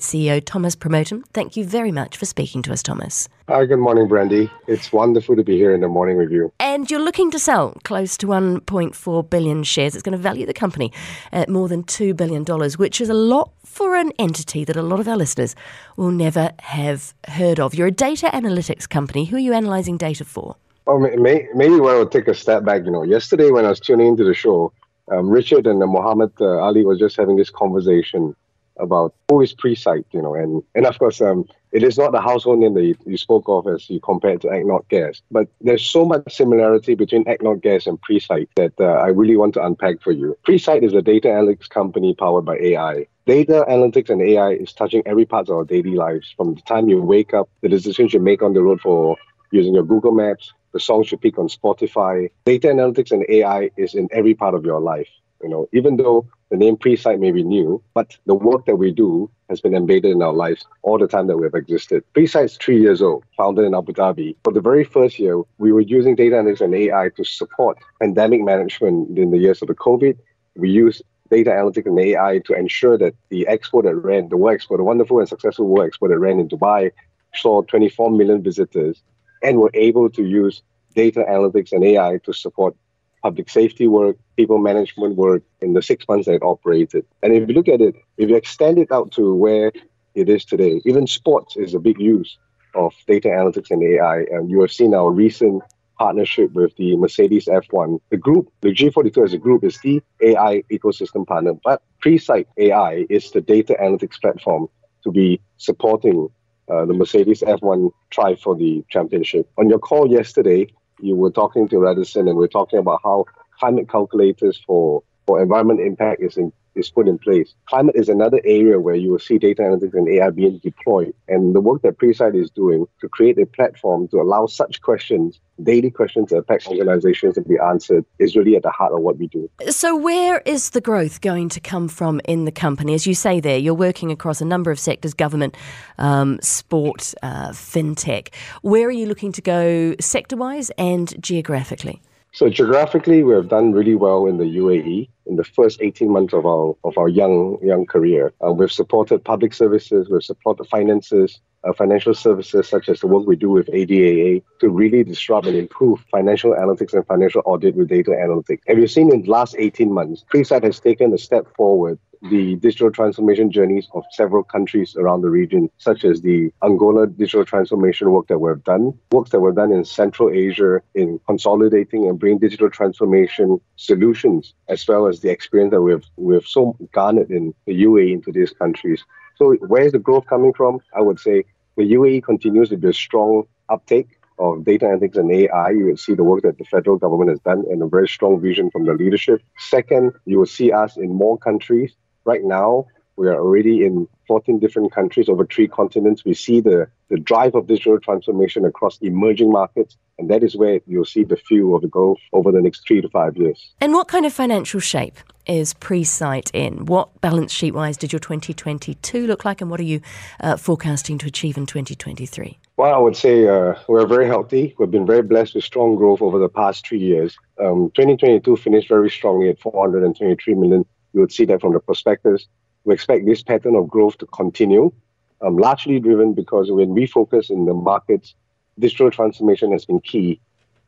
CEO 0.00 0.42
Thomas 0.44 0.74
Pramotedham. 0.74 1.22
Thank 1.34 1.56
you 1.56 1.64
very 1.64 1.92
much 1.92 2.16
for 2.16 2.26
speaking 2.26 2.62
to 2.62 2.72
us, 2.72 2.82
Thomas. 2.82 3.28
Hi, 3.48 3.66
good 3.66 3.78
morning, 3.78 4.08
Brandy. 4.08 4.50
It's 4.66 4.92
wonderful 4.92 5.36
to 5.36 5.44
be 5.44 5.56
here 5.56 5.74
in 5.74 5.82
the 5.82 5.88
morning 5.88 6.16
with 6.16 6.30
you. 6.30 6.52
And 6.58 6.90
you're 6.90 7.00
looking 7.00 7.30
to 7.32 7.38
sell 7.38 7.76
close 7.84 8.16
to 8.18 8.26
1.4 8.26 9.30
billion 9.30 9.62
shares. 9.62 9.94
It's 9.94 10.02
going 10.02 10.16
to 10.16 10.18
value 10.18 10.46
the 10.46 10.54
company 10.54 10.92
at 11.32 11.48
more 11.48 11.68
than 11.68 11.84
$2 11.84 12.16
billion, 12.16 12.44
which 12.76 13.00
is 13.00 13.08
a 13.08 13.14
lot 13.14 13.52
for 13.64 13.96
an 13.96 14.12
entity 14.18 14.64
that 14.64 14.76
a 14.76 14.82
lot 14.82 15.00
of 15.00 15.08
our 15.08 15.16
listeners 15.16 15.54
will 15.96 16.10
never 16.10 16.52
have 16.60 17.14
heard 17.28 17.60
of. 17.60 17.74
You're 17.74 17.88
a 17.88 17.90
data 17.90 18.30
analytics 18.32 18.88
company. 18.88 19.26
Who 19.26 19.36
are 19.36 19.40
you 19.40 19.52
analysing 19.52 19.98
data 19.98 20.24
for? 20.24 20.56
Oh, 20.86 20.98
may, 20.98 21.46
maybe 21.54 21.78
when 21.78 21.94
I'll 21.94 22.08
take 22.08 22.28
a 22.28 22.34
step 22.34 22.64
back, 22.64 22.84
you 22.84 22.90
know, 22.90 23.02
yesterday 23.02 23.50
when 23.50 23.64
I 23.64 23.68
was 23.68 23.80
tuning 23.80 24.08
into 24.08 24.24
the 24.24 24.34
show, 24.34 24.72
um, 25.10 25.28
Richard 25.28 25.66
and 25.66 25.82
uh, 25.82 25.86
Muhammad 25.86 26.32
uh, 26.40 26.58
Ali 26.58 26.84
was 26.84 26.98
just 26.98 27.16
having 27.16 27.36
this 27.36 27.50
conversation 27.50 28.34
about 28.78 29.14
is 29.40 29.54
Presight, 29.54 30.04
you 30.12 30.20
know, 30.20 30.34
and, 30.34 30.62
and 30.74 30.86
of 30.86 30.98
course, 30.98 31.20
um, 31.20 31.46
it 31.72 31.82
is 31.82 31.96
not 31.96 32.12
the 32.12 32.20
household 32.20 32.58
name 32.58 32.74
that 32.74 32.84
you, 32.84 32.94
you 33.06 33.16
spoke 33.16 33.44
of 33.48 33.66
as 33.66 33.88
you 33.88 33.98
compared 34.00 34.40
to 34.42 34.48
ADNOC 34.48 34.88
Gas, 34.88 35.22
but 35.30 35.48
there's 35.60 35.84
so 35.84 36.04
much 36.04 36.34
similarity 36.34 36.94
between 36.94 37.24
ADNOC 37.24 37.62
Gas 37.62 37.86
and 37.86 37.98
Presight 38.02 38.48
that 38.56 38.72
uh, 38.78 38.84
I 38.84 39.08
really 39.08 39.36
want 39.36 39.54
to 39.54 39.64
unpack 39.64 40.02
for 40.02 40.12
you. 40.12 40.36
Presight 40.46 40.82
is 40.82 40.92
a 40.92 41.02
data 41.02 41.28
analytics 41.28 41.68
company 41.68 42.14
powered 42.14 42.44
by 42.44 42.58
AI. 42.58 43.06
Data 43.26 43.64
analytics 43.68 44.10
and 44.10 44.20
AI 44.20 44.50
is 44.50 44.72
touching 44.72 45.02
every 45.06 45.24
part 45.24 45.48
of 45.48 45.56
our 45.56 45.64
daily 45.64 45.94
lives, 45.94 46.34
from 46.36 46.54
the 46.54 46.60
time 46.62 46.88
you 46.88 47.00
wake 47.00 47.32
up, 47.32 47.48
the 47.62 47.68
decisions 47.68 48.12
you 48.12 48.20
make 48.20 48.42
on 48.42 48.52
the 48.52 48.62
road 48.62 48.80
for 48.80 49.16
using 49.50 49.74
your 49.74 49.84
Google 49.84 50.12
Maps, 50.12 50.52
the 50.72 50.80
songs 50.80 51.12
you 51.12 51.18
pick 51.18 51.38
on 51.38 51.48
Spotify. 51.48 52.30
Data 52.44 52.68
analytics 52.68 53.12
and 53.12 53.24
AI 53.28 53.70
is 53.76 53.94
in 53.94 54.08
every 54.12 54.34
part 54.34 54.54
of 54.54 54.64
your 54.64 54.80
life. 54.80 55.08
You 55.42 55.48
know, 55.48 55.68
even 55.72 55.96
though 55.96 56.26
the 56.52 56.58
name 56.58 56.76
Presight 56.76 57.18
may 57.18 57.32
be 57.32 57.42
new, 57.42 57.82
but 57.94 58.14
the 58.26 58.34
work 58.34 58.66
that 58.66 58.76
we 58.76 58.92
do 58.92 59.30
has 59.48 59.62
been 59.62 59.74
embedded 59.74 60.12
in 60.12 60.20
our 60.20 60.34
lives 60.34 60.66
all 60.82 60.98
the 60.98 61.08
time 61.08 61.26
that 61.28 61.38
we've 61.38 61.54
existed. 61.54 62.04
Presight's 62.12 62.58
three 62.58 62.78
years 62.78 63.00
old, 63.00 63.24
founded 63.38 63.64
in 63.64 63.74
Abu 63.74 63.94
Dhabi. 63.94 64.36
For 64.44 64.52
the 64.52 64.60
very 64.60 64.84
first 64.84 65.18
year, 65.18 65.40
we 65.56 65.72
were 65.72 65.80
using 65.80 66.14
data 66.14 66.36
analytics 66.36 66.60
and 66.60 66.74
AI 66.74 67.08
to 67.16 67.24
support 67.24 67.78
pandemic 68.02 68.42
management 68.42 69.16
in 69.16 69.30
the 69.30 69.38
years 69.38 69.62
of 69.62 69.68
the 69.68 69.74
COVID. 69.74 70.18
We 70.54 70.68
used 70.68 71.00
data 71.30 71.48
analytics 71.48 71.86
and 71.86 71.98
AI 71.98 72.42
to 72.44 72.52
ensure 72.52 72.98
that 72.98 73.14
the 73.30 73.46
expo 73.48 73.82
that 73.84 73.94
ran, 73.94 74.28
the 74.28 74.36
World 74.36 74.60
Expo, 74.60 74.76
the 74.76 74.84
wonderful 74.84 75.20
and 75.20 75.28
successful 75.30 75.66
World 75.66 75.90
Expo 75.90 76.06
that 76.10 76.18
ran 76.18 76.38
in 76.38 76.50
Dubai, 76.50 76.90
saw 77.34 77.62
24 77.62 78.10
million 78.10 78.42
visitors 78.42 79.00
and 79.42 79.56
were 79.58 79.70
able 79.72 80.10
to 80.10 80.22
use 80.22 80.60
data 80.94 81.24
analytics 81.26 81.72
and 81.72 81.82
AI 81.82 82.18
to 82.24 82.34
support 82.34 82.76
public 83.22 83.48
safety 83.48 83.86
work, 83.86 84.16
people 84.36 84.58
management 84.58 85.16
work 85.16 85.42
in 85.60 85.74
the 85.74 85.82
six 85.82 86.06
months 86.08 86.26
that 86.26 86.34
it 86.34 86.42
operated. 86.42 87.04
And 87.22 87.32
if 87.32 87.48
you 87.48 87.54
look 87.54 87.68
at 87.68 87.80
it, 87.80 87.94
if 88.18 88.28
you 88.28 88.36
extend 88.36 88.78
it 88.78 88.90
out 88.90 89.12
to 89.12 89.34
where 89.34 89.72
it 90.14 90.28
is 90.28 90.44
today, 90.44 90.80
even 90.84 91.06
sports 91.06 91.56
is 91.56 91.74
a 91.74 91.78
big 91.78 92.00
use 92.00 92.36
of 92.74 92.92
data 93.06 93.28
analytics 93.28 93.70
and 93.70 93.82
AI. 93.82 94.24
And 94.30 94.50
you 94.50 94.60
have 94.60 94.72
seen 94.72 94.94
our 94.94 95.10
recent 95.10 95.62
partnership 95.98 96.52
with 96.52 96.74
the 96.76 96.96
Mercedes 96.96 97.46
F1. 97.46 98.00
The 98.10 98.16
group, 98.16 98.50
the 98.60 98.74
G42 98.74 99.24
as 99.24 99.32
a 99.34 99.38
group, 99.38 99.62
is 99.62 99.78
the 99.78 100.02
AI 100.20 100.62
ecosystem 100.70 101.26
partner, 101.26 101.52
but 101.62 101.82
Presight 102.02 102.46
AI 102.56 103.06
is 103.08 103.30
the 103.30 103.40
data 103.40 103.76
analytics 103.80 104.20
platform 104.20 104.68
to 105.04 105.12
be 105.12 105.40
supporting 105.58 106.28
uh, 106.68 106.84
the 106.86 106.94
Mercedes 106.94 107.42
F1 107.42 107.90
try 108.10 108.34
for 108.34 108.56
the 108.56 108.84
championship. 108.88 109.48
On 109.58 109.68
your 109.68 109.78
call 109.78 110.10
yesterday, 110.10 110.66
you 111.02 111.16
were 111.16 111.30
talking 111.30 111.68
to 111.68 111.78
Radisson 111.78 112.28
and 112.28 112.36
we 112.36 112.44
are 112.44 112.48
talking 112.48 112.78
about 112.78 113.00
how 113.02 113.24
climate 113.58 113.88
calculators 113.88 114.62
for, 114.66 115.02
for 115.26 115.42
environment 115.42 115.80
impact 115.80 116.22
is 116.22 116.36
in, 116.36 116.52
is 116.74 116.90
put 116.90 117.08
in 117.08 117.18
place. 117.18 117.54
Climate 117.66 117.96
is 117.96 118.08
another 118.08 118.40
area 118.44 118.80
where 118.80 118.94
you 118.94 119.10
will 119.10 119.18
see 119.18 119.38
data 119.38 119.62
analytics 119.62 119.94
and 119.94 120.08
AI 120.08 120.30
being 120.30 120.58
deployed. 120.58 121.14
And 121.28 121.54
the 121.54 121.60
work 121.60 121.82
that 121.82 121.98
Presight 121.98 122.34
is 122.34 122.50
doing 122.50 122.86
to 123.00 123.08
create 123.08 123.38
a 123.38 123.46
platform 123.46 124.08
to 124.08 124.20
allow 124.20 124.46
such 124.46 124.80
questions, 124.80 125.40
daily 125.62 125.90
questions 125.90 126.30
that 126.30 126.38
affect 126.38 126.66
organizations 126.66 127.34
to 127.34 127.42
be 127.42 127.58
answered, 127.58 128.04
is 128.18 128.36
really 128.36 128.56
at 128.56 128.62
the 128.62 128.70
heart 128.70 128.92
of 128.92 129.00
what 129.00 129.18
we 129.18 129.28
do. 129.28 129.50
So, 129.68 129.96
where 129.96 130.40
is 130.40 130.70
the 130.70 130.80
growth 130.80 131.20
going 131.20 131.48
to 131.50 131.60
come 131.60 131.88
from 131.88 132.20
in 132.24 132.44
the 132.44 132.52
company? 132.52 132.94
As 132.94 133.06
you 133.06 133.14
say 133.14 133.40
there, 133.40 133.58
you're 133.58 133.74
working 133.74 134.10
across 134.10 134.40
a 134.40 134.44
number 134.44 134.70
of 134.70 134.78
sectors 134.78 135.14
government, 135.14 135.56
um, 135.98 136.38
sport, 136.40 137.14
uh, 137.22 137.50
fintech. 137.50 138.32
Where 138.62 138.88
are 138.88 138.92
you 138.92 139.06
looking 139.06 139.32
to 139.32 139.42
go 139.42 139.94
sector 140.00 140.36
wise 140.36 140.70
and 140.78 141.14
geographically? 141.22 142.00
So 142.34 142.48
geographically, 142.48 143.22
we 143.22 143.34
have 143.34 143.48
done 143.48 143.72
really 143.72 143.94
well 143.94 144.24
in 144.24 144.38
the 144.38 144.56
UAE 144.56 145.06
in 145.26 145.36
the 145.36 145.44
first 145.44 145.82
18 145.82 146.10
months 146.10 146.32
of 146.32 146.46
our 146.46 146.74
of 146.82 146.96
our 146.96 147.08
young 147.08 147.58
young 147.62 147.84
career. 147.84 148.32
Uh, 148.44 148.52
we've 148.52 148.72
supported 148.72 149.22
public 149.22 149.52
services, 149.52 150.08
we've 150.08 150.22
supported 150.22 150.64
finances, 150.64 151.40
uh, 151.64 151.72
financial 151.72 152.14
services 152.14 152.68
such 152.68 152.88
as 152.88 153.00
the 153.00 153.06
work 153.06 153.26
we 153.26 153.36
do 153.36 153.50
with 153.50 153.66
ADAA 153.68 154.42
to 154.60 154.68
really 154.68 155.04
disrupt 155.04 155.46
and 155.46 155.56
improve 155.56 156.04
financial 156.10 156.52
analytics 156.52 156.92
and 156.92 157.06
financial 157.06 157.42
audit 157.44 157.74
with 157.74 157.88
data 157.88 158.10
analytics. 158.10 158.60
And 158.66 158.78
we've 158.78 158.90
seen 158.90 159.12
in 159.12 159.22
the 159.22 159.30
last 159.30 159.54
18 159.58 159.92
months, 159.92 160.24
Presight 160.32 160.64
has 160.64 160.80
taken 160.80 161.12
a 161.12 161.18
step 161.18 161.46
forward 161.56 161.98
the 162.30 162.56
digital 162.56 162.90
transformation 162.90 163.50
journeys 163.50 163.88
of 163.94 164.04
several 164.12 164.42
countries 164.42 164.94
around 164.96 165.22
the 165.22 165.30
region, 165.30 165.68
such 165.78 166.04
as 166.04 166.22
the 166.22 166.52
Angola 166.62 167.06
digital 167.06 167.44
transformation 167.44 168.10
work 168.10 168.28
that 168.28 168.38
we've 168.38 168.62
done, 168.64 168.96
works 169.10 169.30
that 169.30 169.40
were 169.40 169.52
done 169.52 169.72
in 169.72 169.84
Central 169.84 170.30
Asia 170.30 170.80
in 170.94 171.18
consolidating 171.26 172.08
and 172.08 172.18
bringing 172.18 172.38
digital 172.38 172.70
transformation 172.70 173.60
solutions, 173.76 174.54
as 174.68 174.86
well 174.86 175.06
as 175.06 175.20
the 175.20 175.30
experience 175.30 175.72
that 175.72 175.82
we've 175.82 176.04
we've 176.16 176.46
so 176.46 176.76
garnered 176.92 177.30
in 177.30 177.54
the 177.66 177.84
UAE 177.84 178.12
into 178.12 178.30
these 178.30 178.52
countries. 178.52 179.04
So 179.42 179.54
where 179.54 179.82
is 179.82 179.90
the 179.90 179.98
growth 179.98 180.26
coming 180.28 180.52
from? 180.52 180.78
I 180.94 181.00
would 181.00 181.18
say 181.18 181.44
the 181.76 181.82
UAE 181.82 182.22
continues 182.22 182.68
to 182.68 182.76
be 182.76 182.90
a 182.90 182.92
strong 182.92 183.42
uptake 183.68 184.10
of 184.38 184.64
data 184.64 184.86
analytics 184.86 185.16
and 185.16 185.32
AI, 185.32 185.70
you 185.70 185.86
will 185.86 185.96
see 185.96 186.14
the 186.14 186.22
work 186.22 186.42
that 186.42 186.58
the 186.58 186.64
federal 186.64 186.96
government 186.96 187.30
has 187.30 187.40
done 187.40 187.64
and 187.68 187.82
a 187.82 187.88
very 187.88 188.06
strong 188.06 188.40
vision 188.40 188.70
from 188.70 188.86
the 188.86 188.94
leadership. 188.94 189.42
Second, 189.58 190.12
you 190.26 190.38
will 190.38 190.46
see 190.46 190.70
us 190.70 190.96
in 190.96 191.12
more 191.12 191.36
countries 191.38 191.92
Right 192.24 192.44
now, 192.44 192.86
we 193.22 193.28
are 193.28 193.38
already 193.38 193.84
in 193.84 194.08
14 194.26 194.58
different 194.58 194.90
countries 194.90 195.28
over 195.28 195.46
three 195.46 195.68
continents. 195.68 196.24
We 196.24 196.34
see 196.34 196.60
the, 196.60 196.88
the 197.08 197.18
drive 197.18 197.54
of 197.54 197.68
digital 197.68 198.00
transformation 198.00 198.64
across 198.64 198.98
emerging 198.98 199.52
markets, 199.52 199.96
and 200.18 200.28
that 200.28 200.42
is 200.42 200.56
where 200.56 200.80
you'll 200.88 201.04
see 201.04 201.22
the 201.22 201.36
fuel 201.36 201.76
of 201.76 201.82
the 201.82 201.88
growth 201.88 202.18
over 202.32 202.50
the 202.50 202.60
next 202.60 202.84
three 202.84 203.00
to 203.00 203.08
five 203.08 203.36
years. 203.36 203.74
And 203.80 203.92
what 203.92 204.08
kind 204.08 204.26
of 204.26 204.32
financial 204.32 204.80
shape 204.80 205.18
is 205.46 205.72
Presight 205.74 206.50
in? 206.52 206.86
What 206.86 207.20
balance 207.20 207.52
sheet 207.52 207.74
wise 207.74 207.96
did 207.96 208.12
your 208.12 208.18
2022 208.18 209.28
look 209.28 209.44
like, 209.44 209.60
and 209.60 209.70
what 209.70 209.78
are 209.78 209.84
you 209.84 210.00
uh, 210.40 210.56
forecasting 210.56 211.18
to 211.18 211.28
achieve 211.28 211.56
in 211.56 211.64
2023? 211.64 212.58
Well, 212.76 212.92
I 212.92 212.98
would 212.98 213.14
say 213.14 213.46
uh, 213.46 213.74
we're 213.86 214.06
very 214.08 214.26
healthy. 214.26 214.74
We've 214.80 214.90
been 214.90 215.06
very 215.06 215.22
blessed 215.22 215.54
with 215.54 215.62
strong 215.62 215.94
growth 215.94 216.22
over 216.22 216.40
the 216.40 216.48
past 216.48 216.84
three 216.84 216.98
years. 216.98 217.36
Um, 217.60 217.92
2022 217.94 218.56
finished 218.56 218.88
very 218.88 219.10
strongly 219.10 219.48
at 219.48 219.60
423 219.60 220.54
million 220.54 220.84
you 221.12 221.20
would 221.20 221.32
see 221.32 221.44
that 221.46 221.60
from 221.60 221.72
the 221.72 221.80
prospectus. 221.80 222.46
We 222.84 222.94
expect 222.94 223.26
this 223.26 223.42
pattern 223.42 223.76
of 223.76 223.88
growth 223.88 224.18
to 224.18 224.26
continue, 224.26 224.92
um, 225.40 225.56
largely 225.56 226.00
driven 226.00 226.32
because 226.32 226.70
when 226.70 226.90
we 226.90 227.06
focus 227.06 227.50
in 227.50 227.64
the 227.64 227.74
markets, 227.74 228.34
digital 228.78 229.10
transformation 229.10 229.72
has 229.72 229.84
been 229.84 230.00
key, 230.00 230.40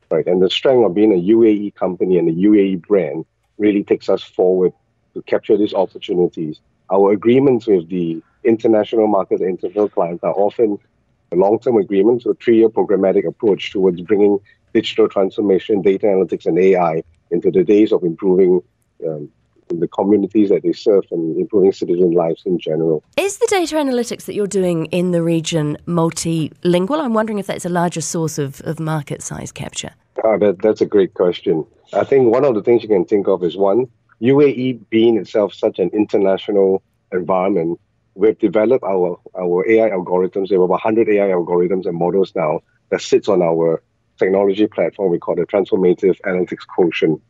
right? 0.09 0.25
And 0.25 0.41
the 0.41 0.49
strength 0.49 0.85
of 0.85 0.93
being 0.93 1.13
a 1.13 1.21
UAE 1.21 1.75
company 1.75 2.17
and 2.17 2.29
a 2.29 2.33
UAE 2.33 2.85
brand 2.87 3.25
really 3.57 3.83
takes 3.83 4.09
us 4.09 4.23
forward 4.23 4.73
to 5.13 5.21
capture 5.23 5.57
these 5.57 5.73
opportunities. 5.73 6.59
Our 6.91 7.11
agreements 7.11 7.67
with 7.67 7.89
the 7.89 8.21
international 8.43 9.07
markets 9.07 9.41
international 9.41 9.89
clients 9.89 10.23
are 10.23 10.33
often 10.33 10.77
long-term 11.33 11.77
agreements, 11.77 12.25
a 12.25 12.33
three-year 12.35 12.69
programmatic 12.69 13.27
approach 13.27 13.71
towards 13.71 14.01
bringing 14.01 14.39
digital 14.73 15.07
transformation, 15.07 15.81
data 15.81 16.05
analytics, 16.07 16.45
and 16.45 16.57
AI 16.57 17.03
into 17.31 17.51
the 17.51 17.63
days 17.63 17.91
of 17.91 18.03
improving 18.03 18.61
um, 19.05 19.29
the 19.69 19.87
communities 19.87 20.49
that 20.49 20.63
they 20.63 20.73
serve 20.73 21.05
and 21.11 21.37
improving 21.37 21.71
citizen 21.71 22.11
lives 22.11 22.43
in 22.45 22.59
general. 22.59 23.03
Is 23.17 23.37
the 23.37 23.47
data 23.49 23.75
analytics 23.75 24.25
that 24.25 24.33
you're 24.33 24.47
doing 24.47 24.85
in 24.87 25.11
the 25.11 25.23
region 25.23 25.77
multilingual? 25.87 27.01
I'm 27.01 27.13
wondering 27.13 27.39
if 27.39 27.47
that's 27.47 27.65
a 27.65 27.69
larger 27.69 28.01
source 28.01 28.37
of, 28.37 28.61
of 28.61 28.79
market 28.79 29.21
size 29.21 29.51
capture. 29.51 29.91
Uh, 30.23 30.37
that, 30.37 30.61
that's 30.61 30.81
a 30.81 30.85
great 30.85 31.13
question. 31.13 31.65
I 31.93 32.03
think 32.03 32.31
one 32.31 32.45
of 32.45 32.55
the 32.55 32.61
things 32.61 32.83
you 32.83 32.89
can 32.89 33.05
think 33.05 33.27
of 33.27 33.43
is 33.43 33.57
one, 33.57 33.87
UAE 34.21 34.89
being 34.89 35.17
itself 35.17 35.53
such 35.53 35.79
an 35.79 35.89
international 35.93 36.81
environment, 37.11 37.79
we've 38.15 38.37
developed 38.39 38.83
our, 38.83 39.19
our 39.37 39.69
AI 39.69 39.89
algorithms. 39.89 40.49
We 40.49 40.55
have 40.55 40.61
about 40.61 40.83
100 40.83 41.09
AI 41.09 41.27
algorithms 41.27 41.85
and 41.85 41.97
models 41.97 42.33
now 42.35 42.61
that 42.89 43.01
sits 43.01 43.27
on 43.27 43.41
our 43.41 43.81
technology 44.17 44.67
platform 44.67 45.11
we 45.11 45.19
call 45.19 45.35
the 45.35 45.45
Transformative 45.45 46.15
Analytics 46.25 46.65
Quotient. 46.67 47.21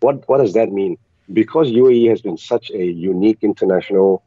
What, 0.00 0.28
what 0.28 0.38
does 0.38 0.54
that 0.54 0.70
mean? 0.70 0.96
Because 1.32 1.68
UAE 1.68 2.08
has 2.10 2.22
been 2.22 2.36
such 2.36 2.70
a 2.70 2.84
unique 2.84 3.38
international 3.42 4.22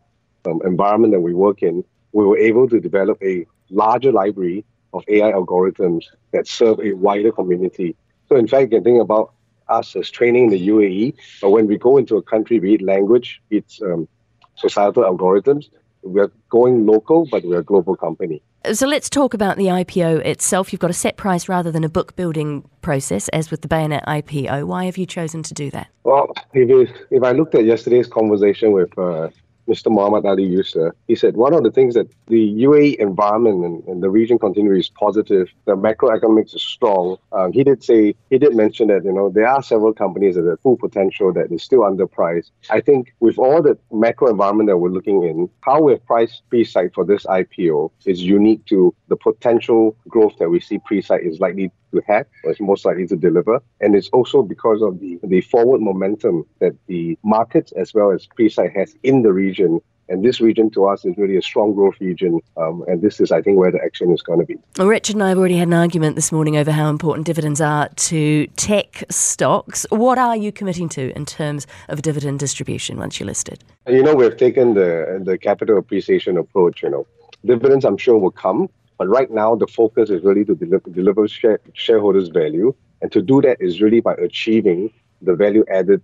um, 0.45 0.61
environment 0.65 1.13
that 1.13 1.21
we 1.21 1.33
work 1.33 1.61
in, 1.63 1.83
we 2.11 2.25
were 2.25 2.37
able 2.37 2.67
to 2.69 2.79
develop 2.79 3.21
a 3.23 3.45
larger 3.69 4.11
library 4.11 4.65
of 4.93 5.03
AI 5.07 5.31
algorithms 5.31 6.05
that 6.33 6.47
serve 6.47 6.79
a 6.79 6.93
wider 6.93 7.31
community. 7.31 7.95
So, 8.27 8.35
in 8.35 8.47
fact, 8.47 8.63
you 8.63 8.69
can 8.69 8.83
think 8.83 9.01
about 9.01 9.33
us 9.69 9.95
as 9.95 10.09
training 10.09 10.45
in 10.45 10.49
the 10.51 10.67
UAE, 10.67 11.15
but 11.41 11.51
when 11.51 11.67
we 11.67 11.77
go 11.77 11.97
into 11.97 12.17
a 12.17 12.21
country, 12.21 12.59
be 12.59 12.75
it 12.75 12.81
language, 12.81 13.41
be 13.49 13.57
it 13.57 13.73
um, 13.83 14.07
societal 14.55 15.03
algorithms, 15.03 15.69
we're 16.03 16.31
going 16.49 16.85
local, 16.85 17.25
but 17.25 17.43
we're 17.45 17.59
a 17.59 17.63
global 17.63 17.95
company. 17.95 18.41
So 18.73 18.85
let's 18.85 19.09
talk 19.09 19.33
about 19.33 19.57
the 19.57 19.65
IPO 19.65 20.23
itself. 20.23 20.71
You've 20.71 20.79
got 20.79 20.91
a 20.91 20.93
set 20.93 21.17
price 21.17 21.49
rather 21.49 21.71
than 21.71 21.83
a 21.83 21.89
book 21.89 22.15
building 22.15 22.69
process, 22.83 23.27
as 23.29 23.49
with 23.49 23.63
the 23.63 23.67
Bayanat 23.67 24.05
IPO. 24.05 24.65
Why 24.65 24.85
have 24.85 24.99
you 24.99 25.07
chosen 25.07 25.41
to 25.43 25.53
do 25.55 25.71
that? 25.71 25.87
Well, 26.03 26.31
if, 26.53 26.89
if 27.09 27.23
I 27.23 27.31
looked 27.31 27.55
at 27.55 27.65
yesterday's 27.65 28.07
conversation 28.07 28.71
with 28.71 28.95
uh, 28.99 29.29
Mr. 29.67 29.91
Muhammad 29.91 30.25
Ali 30.25 30.47
Yusof, 30.47 30.91
he 31.07 31.15
said 31.15 31.35
one 31.35 31.53
of 31.53 31.63
the 31.63 31.71
things 31.71 31.93
that 31.95 32.07
the 32.27 32.63
UAE 32.63 32.95
environment 32.97 33.65
and, 33.65 33.83
and 33.87 34.03
the 34.03 34.09
region 34.09 34.37
continues 34.39 34.85
is 34.85 34.89
positive. 34.89 35.47
The 35.65 35.75
macroeconomics 35.75 36.55
is 36.55 36.63
strong. 36.63 37.17
Um, 37.31 37.51
he 37.53 37.63
did 37.63 37.83
say 37.83 38.15
he 38.29 38.37
did 38.37 38.55
mention 38.55 38.87
that 38.87 39.03
you 39.05 39.13
know 39.13 39.29
there 39.29 39.47
are 39.47 39.61
several 39.61 39.93
companies 39.93 40.35
that 40.35 40.45
have 40.45 40.59
full 40.61 40.77
potential 40.77 41.31
that 41.33 41.51
is 41.51 41.63
still 41.63 41.81
underpriced. 41.81 42.51
I 42.69 42.81
think 42.81 43.13
with 43.19 43.37
all 43.37 43.61
the 43.61 43.77
macro 43.91 44.29
environment 44.29 44.69
that 44.69 44.77
we're 44.77 44.89
looking 44.89 45.23
in, 45.23 45.49
how 45.61 45.81
we've 45.81 46.05
priced 46.05 46.43
Presight 46.51 46.93
for 46.93 47.05
this 47.05 47.25
IPO 47.25 47.91
is 48.05 48.21
unique 48.21 48.65
to 48.67 48.93
the 49.07 49.15
potential 49.15 49.95
growth 50.07 50.35
that 50.39 50.49
we 50.49 50.59
see 50.59 50.79
Presight 50.79 51.25
is 51.27 51.39
likely 51.39 51.71
to 51.91 52.01
have 52.07 52.25
or 52.43 52.51
is 52.51 52.59
most 52.59 52.85
likely 52.85 53.07
to 53.07 53.15
deliver. 53.15 53.61
And 53.79 53.95
it's 53.95 54.09
also 54.09 54.41
because 54.41 54.81
of 54.81 54.99
the, 54.99 55.19
the 55.23 55.41
forward 55.41 55.81
momentum 55.81 56.45
that 56.59 56.75
the 56.87 57.17
markets 57.23 57.71
as 57.73 57.93
well 57.93 58.11
as 58.11 58.27
Presight 58.27 58.75
has 58.75 58.95
in 59.03 59.21
the 59.23 59.33
region 59.33 59.81
and 60.11 60.25
this 60.25 60.41
region 60.41 60.69
to 60.71 60.85
us 60.85 61.05
is 61.05 61.15
really 61.17 61.37
a 61.37 61.41
strong 61.41 61.73
growth 61.73 61.95
region. 62.01 62.41
Um, 62.57 62.83
and 62.87 63.01
this 63.01 63.21
is, 63.21 63.31
I 63.31 63.41
think, 63.41 63.57
where 63.57 63.71
the 63.71 63.81
action 63.81 64.11
is 64.11 64.21
going 64.21 64.39
to 64.39 64.45
be. 64.45 64.57
Well, 64.77 64.87
Richard 64.87 65.15
and 65.15 65.23
I 65.23 65.29
have 65.29 65.37
already 65.37 65.55
had 65.55 65.69
an 65.69 65.73
argument 65.73 66.17
this 66.17 66.33
morning 66.33 66.57
over 66.57 66.69
how 66.69 66.89
important 66.89 67.25
dividends 67.25 67.61
are 67.61 67.87
to 67.87 68.47
tech 68.57 69.05
stocks. 69.09 69.85
What 69.89 70.17
are 70.17 70.35
you 70.35 70.51
committing 70.51 70.89
to 70.89 71.15
in 71.15 71.25
terms 71.25 71.65
of 71.87 72.01
dividend 72.01 72.39
distribution 72.39 72.97
once 72.97 73.21
you're 73.21 73.27
listed? 73.27 73.63
You 73.87 74.03
know, 74.03 74.13
we've 74.13 74.35
taken 74.35 74.73
the, 74.73 75.21
the 75.23 75.37
capital 75.37 75.77
appreciation 75.77 76.37
approach. 76.37 76.83
You 76.83 76.89
know, 76.89 77.07
dividends, 77.45 77.85
I'm 77.85 77.97
sure, 77.97 78.17
will 78.17 78.31
come. 78.31 78.69
But 79.01 79.09
right 79.09 79.31
now, 79.31 79.55
the 79.55 79.65
focus 79.65 80.11
is 80.11 80.23
really 80.23 80.45
to 80.45 80.53
deliver, 80.53 80.87
deliver 80.91 81.27
share, 81.27 81.59
shareholders 81.73 82.27
value. 82.27 82.71
And 83.01 83.11
to 83.13 83.19
do 83.19 83.41
that 83.41 83.57
is 83.59 83.81
really 83.81 83.99
by 83.99 84.13
achieving 84.13 84.93
the 85.23 85.33
value 85.33 85.65
added 85.71 86.03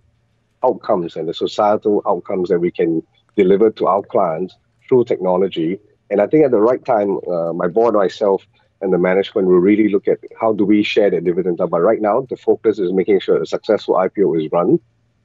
outcomes 0.64 1.16
and 1.16 1.30
the 1.30 1.34
societal 1.36 2.02
outcomes 2.08 2.50
that 2.50 2.58
we 2.58 2.72
can 2.72 3.04
deliver 3.36 3.70
to 3.70 3.86
our 3.86 4.02
clients 4.02 4.56
through 4.90 5.04
technology. 5.04 5.80
And 6.10 6.22
I 6.22 6.26
think 6.26 6.44
at 6.44 6.50
the 6.50 6.60
right 6.60 6.84
time, 6.84 7.20
uh, 7.32 7.54
my 7.54 7.68
board, 7.68 7.94
myself, 7.94 8.48
and 8.82 8.92
the 8.92 8.98
management 8.98 9.48
will 9.48 9.60
really 9.60 9.90
look 9.90 10.08
at 10.08 10.18
how 10.42 10.54
do 10.54 10.66
we 10.66 10.82
share 10.82 11.12
the 11.12 11.22
dividends. 11.22 11.60
But 11.60 11.82
right 11.82 12.02
now, 12.02 12.26
the 12.28 12.36
focus 12.36 12.80
is 12.80 12.92
making 12.92 13.20
sure 13.20 13.40
a 13.40 13.46
successful 13.46 13.94
IPO 13.94 14.44
is 14.44 14.52
run 14.52 14.80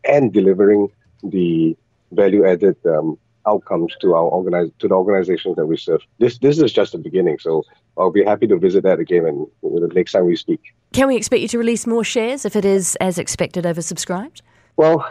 and 0.05 0.31
delivering 0.31 0.89
the 1.23 1.75
value 2.11 2.45
added 2.47 2.77
um, 2.85 3.17
outcomes 3.46 3.94
to 4.00 4.14
our 4.14 4.24
organize 4.24 4.70
to 4.78 4.88
the 4.88 4.94
organizations 4.94 5.57
that 5.57 5.66
we 5.66 5.76
serve. 5.76 6.02
This 6.18 6.38
this 6.38 6.59
is 6.59 6.72
just 6.72 6.92
the 6.92 6.98
beginning, 6.98 7.38
so 7.38 7.64
I'll 7.98 8.11
be 8.11 8.24
happy 8.24 8.46
to 8.46 8.57
visit 8.57 8.83
that 8.85 8.98
again 9.00 9.26
and 9.26 9.46
the 9.62 9.88
next 9.94 10.12
time 10.12 10.26
we 10.26 10.37
speak. 10.37 10.61
Can 10.92 11.09
we 11.09 11.16
expect 11.16 11.42
you 11.42 11.48
to 11.48 11.59
release 11.59 11.87
more 11.87 12.05
shares 12.05 12.44
if 12.44 12.57
it 12.57 12.64
is 12.64 12.96
as 12.96 13.18
expected 13.18 13.64
oversubscribed? 13.64 14.42
Well, 14.76 15.07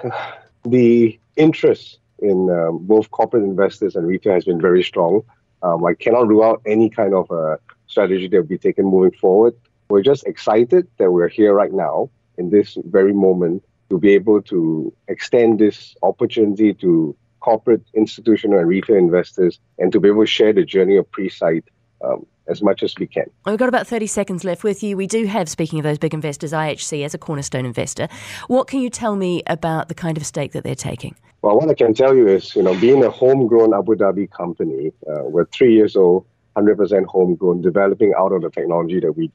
the 0.65 1.19
interest 1.35 1.99
in 2.19 2.49
um, 2.49 2.79
both 2.85 3.09
corporate 3.11 3.43
investors 3.43 3.95
and 3.95 4.07
retail 4.07 4.33
has 4.33 4.45
been 4.45 4.61
very 4.61 4.83
strong. 4.83 5.23
Um, 5.63 5.83
I 5.85 5.93
cannot 5.93 6.27
rule 6.27 6.43
out 6.43 6.61
any 6.65 6.89
kind 6.89 7.13
of 7.13 7.29
a 7.31 7.59
strategy 7.87 8.27
that 8.27 8.37
will 8.37 8.43
be 8.43 8.57
taken 8.57 8.85
moving 8.85 9.17
forward. 9.19 9.55
We're 9.89 10.03
just 10.03 10.25
excited 10.25 10.87
that 10.97 11.11
we're 11.11 11.27
here 11.27 11.53
right 11.53 11.73
now 11.73 12.09
in 12.37 12.49
this 12.49 12.77
very 12.85 13.13
moment 13.13 13.63
to 13.89 13.99
be 13.99 14.13
able 14.13 14.41
to 14.43 14.93
extend 15.09 15.59
this 15.59 15.95
opportunity 16.01 16.73
to 16.75 17.15
corporate, 17.41 17.81
institutional, 17.93 18.59
and 18.59 18.67
retail 18.67 18.95
investors, 18.95 19.59
and 19.77 19.91
to 19.91 19.99
be 19.99 20.07
able 20.07 20.23
to 20.23 20.27
share 20.27 20.53
the 20.53 20.63
journey 20.63 20.95
of 20.97 21.09
Presight 21.11 21.63
um, 22.03 22.25
as 22.47 22.61
much 22.61 22.83
as 22.83 22.95
we 22.97 23.07
can. 23.07 23.25
We've 23.45 23.57
got 23.57 23.69
about 23.69 23.87
30 23.87 24.07
seconds 24.07 24.43
left 24.43 24.63
with 24.63 24.81
you. 24.81 24.95
We 24.95 25.07
do 25.07 25.25
have, 25.25 25.49
speaking 25.49 25.79
of 25.79 25.83
those 25.83 25.97
big 25.97 26.13
investors, 26.13 26.53
IHC 26.53 27.03
as 27.05 27.13
a 27.13 27.17
cornerstone 27.17 27.65
investor. 27.65 28.07
What 28.47 28.67
can 28.67 28.79
you 28.79 28.89
tell 28.89 29.15
me 29.15 29.43
about 29.47 29.89
the 29.89 29.93
kind 29.93 30.17
of 30.17 30.25
stake 30.25 30.53
that 30.53 30.63
they're 30.63 30.75
taking? 30.75 31.15
Well, 31.41 31.57
what 31.57 31.69
I 31.69 31.73
can 31.73 31.93
tell 31.93 32.15
you 32.15 32.27
is, 32.27 32.55
you 32.55 32.63
know, 32.63 32.79
being 32.79 33.03
a 33.03 33.09
homegrown 33.09 33.73
Abu 33.73 33.95
Dhabi 33.95 34.29
company, 34.29 34.91
uh, 35.09 35.23
we're 35.23 35.45
three 35.45 35.73
years 35.73 35.95
old, 35.95 36.25
100% 36.55 37.05
homegrown, 37.05 37.61
developing 37.61 38.13
out 38.17 38.31
of 38.31 38.41
the 38.41 38.49
technology 38.49 38.99
that 38.99 39.13
we, 39.13 39.31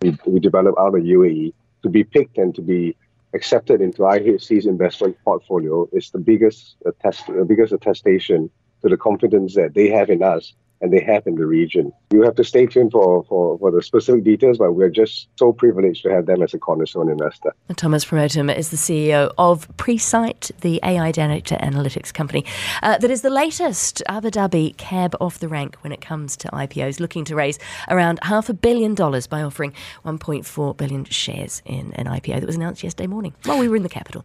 we, 0.00 0.16
we 0.26 0.40
develop 0.40 0.74
out 0.78 0.94
of 0.94 1.02
UAE. 1.02 1.52
to 1.82 1.88
be 1.88 2.04
picked 2.04 2.38
and 2.38 2.54
to 2.54 2.62
be 2.62 2.96
accepted 3.34 3.80
into 3.80 4.02
IHC's 4.02 4.66
investment 4.66 5.16
portfolio 5.24 5.88
is 5.92 6.10
the 6.10 6.18
biggest 6.18 6.76
attest, 6.84 7.26
the 7.26 7.44
biggest 7.44 7.72
attestation 7.72 8.50
to 8.82 8.88
the 8.88 8.96
confidence 8.96 9.54
that 9.54 9.74
they 9.74 9.88
have 9.88 10.10
in 10.10 10.22
us 10.22 10.54
and 10.80 10.92
they 10.92 11.02
have 11.02 11.26
in 11.26 11.34
the 11.34 11.46
region. 11.46 11.92
You 12.10 12.22
have 12.22 12.34
to 12.36 12.44
stay 12.44 12.66
tuned 12.66 12.92
for, 12.92 13.24
for, 13.24 13.58
for 13.58 13.70
the 13.70 13.82
specific 13.82 14.24
details, 14.24 14.58
but 14.58 14.72
we're 14.72 14.90
just 14.90 15.28
so 15.36 15.52
privileged 15.52 16.02
to 16.04 16.10
have 16.10 16.26
them 16.26 16.42
as 16.42 16.54
a 16.54 16.58
cornerstone 16.58 17.10
investor. 17.10 17.54
Thomas 17.76 18.04
Pramotedham 18.04 18.54
is 18.56 18.70
the 18.70 18.76
CEO 18.76 19.32
of 19.38 19.68
Presight, 19.76 20.50
the 20.60 20.80
AI 20.82 21.12
data 21.12 21.58
analytics 21.60 22.12
company 22.12 22.44
uh, 22.82 22.98
that 22.98 23.10
is 23.10 23.22
the 23.22 23.30
latest 23.30 24.02
Abu 24.08 24.30
Dhabi 24.30 24.76
cab 24.76 25.14
off 25.20 25.38
the 25.38 25.48
rank 25.48 25.76
when 25.82 25.92
it 25.92 26.00
comes 26.00 26.36
to 26.38 26.48
IPOs, 26.48 27.00
looking 27.00 27.24
to 27.26 27.34
raise 27.34 27.58
around 27.88 28.18
half 28.22 28.48
a 28.48 28.54
billion 28.54 28.94
dollars 28.94 29.26
by 29.26 29.42
offering 29.42 29.72
1.4 30.04 30.76
billion 30.76 31.04
shares 31.04 31.62
in 31.64 31.92
an 31.94 32.06
IPO 32.06 32.40
that 32.40 32.46
was 32.46 32.56
announced 32.56 32.82
yesterday 32.82 33.06
morning 33.06 33.34
while 33.44 33.58
we 33.58 33.68
were 33.68 33.76
in 33.76 33.82
the 33.82 33.88
capital. 33.88 34.24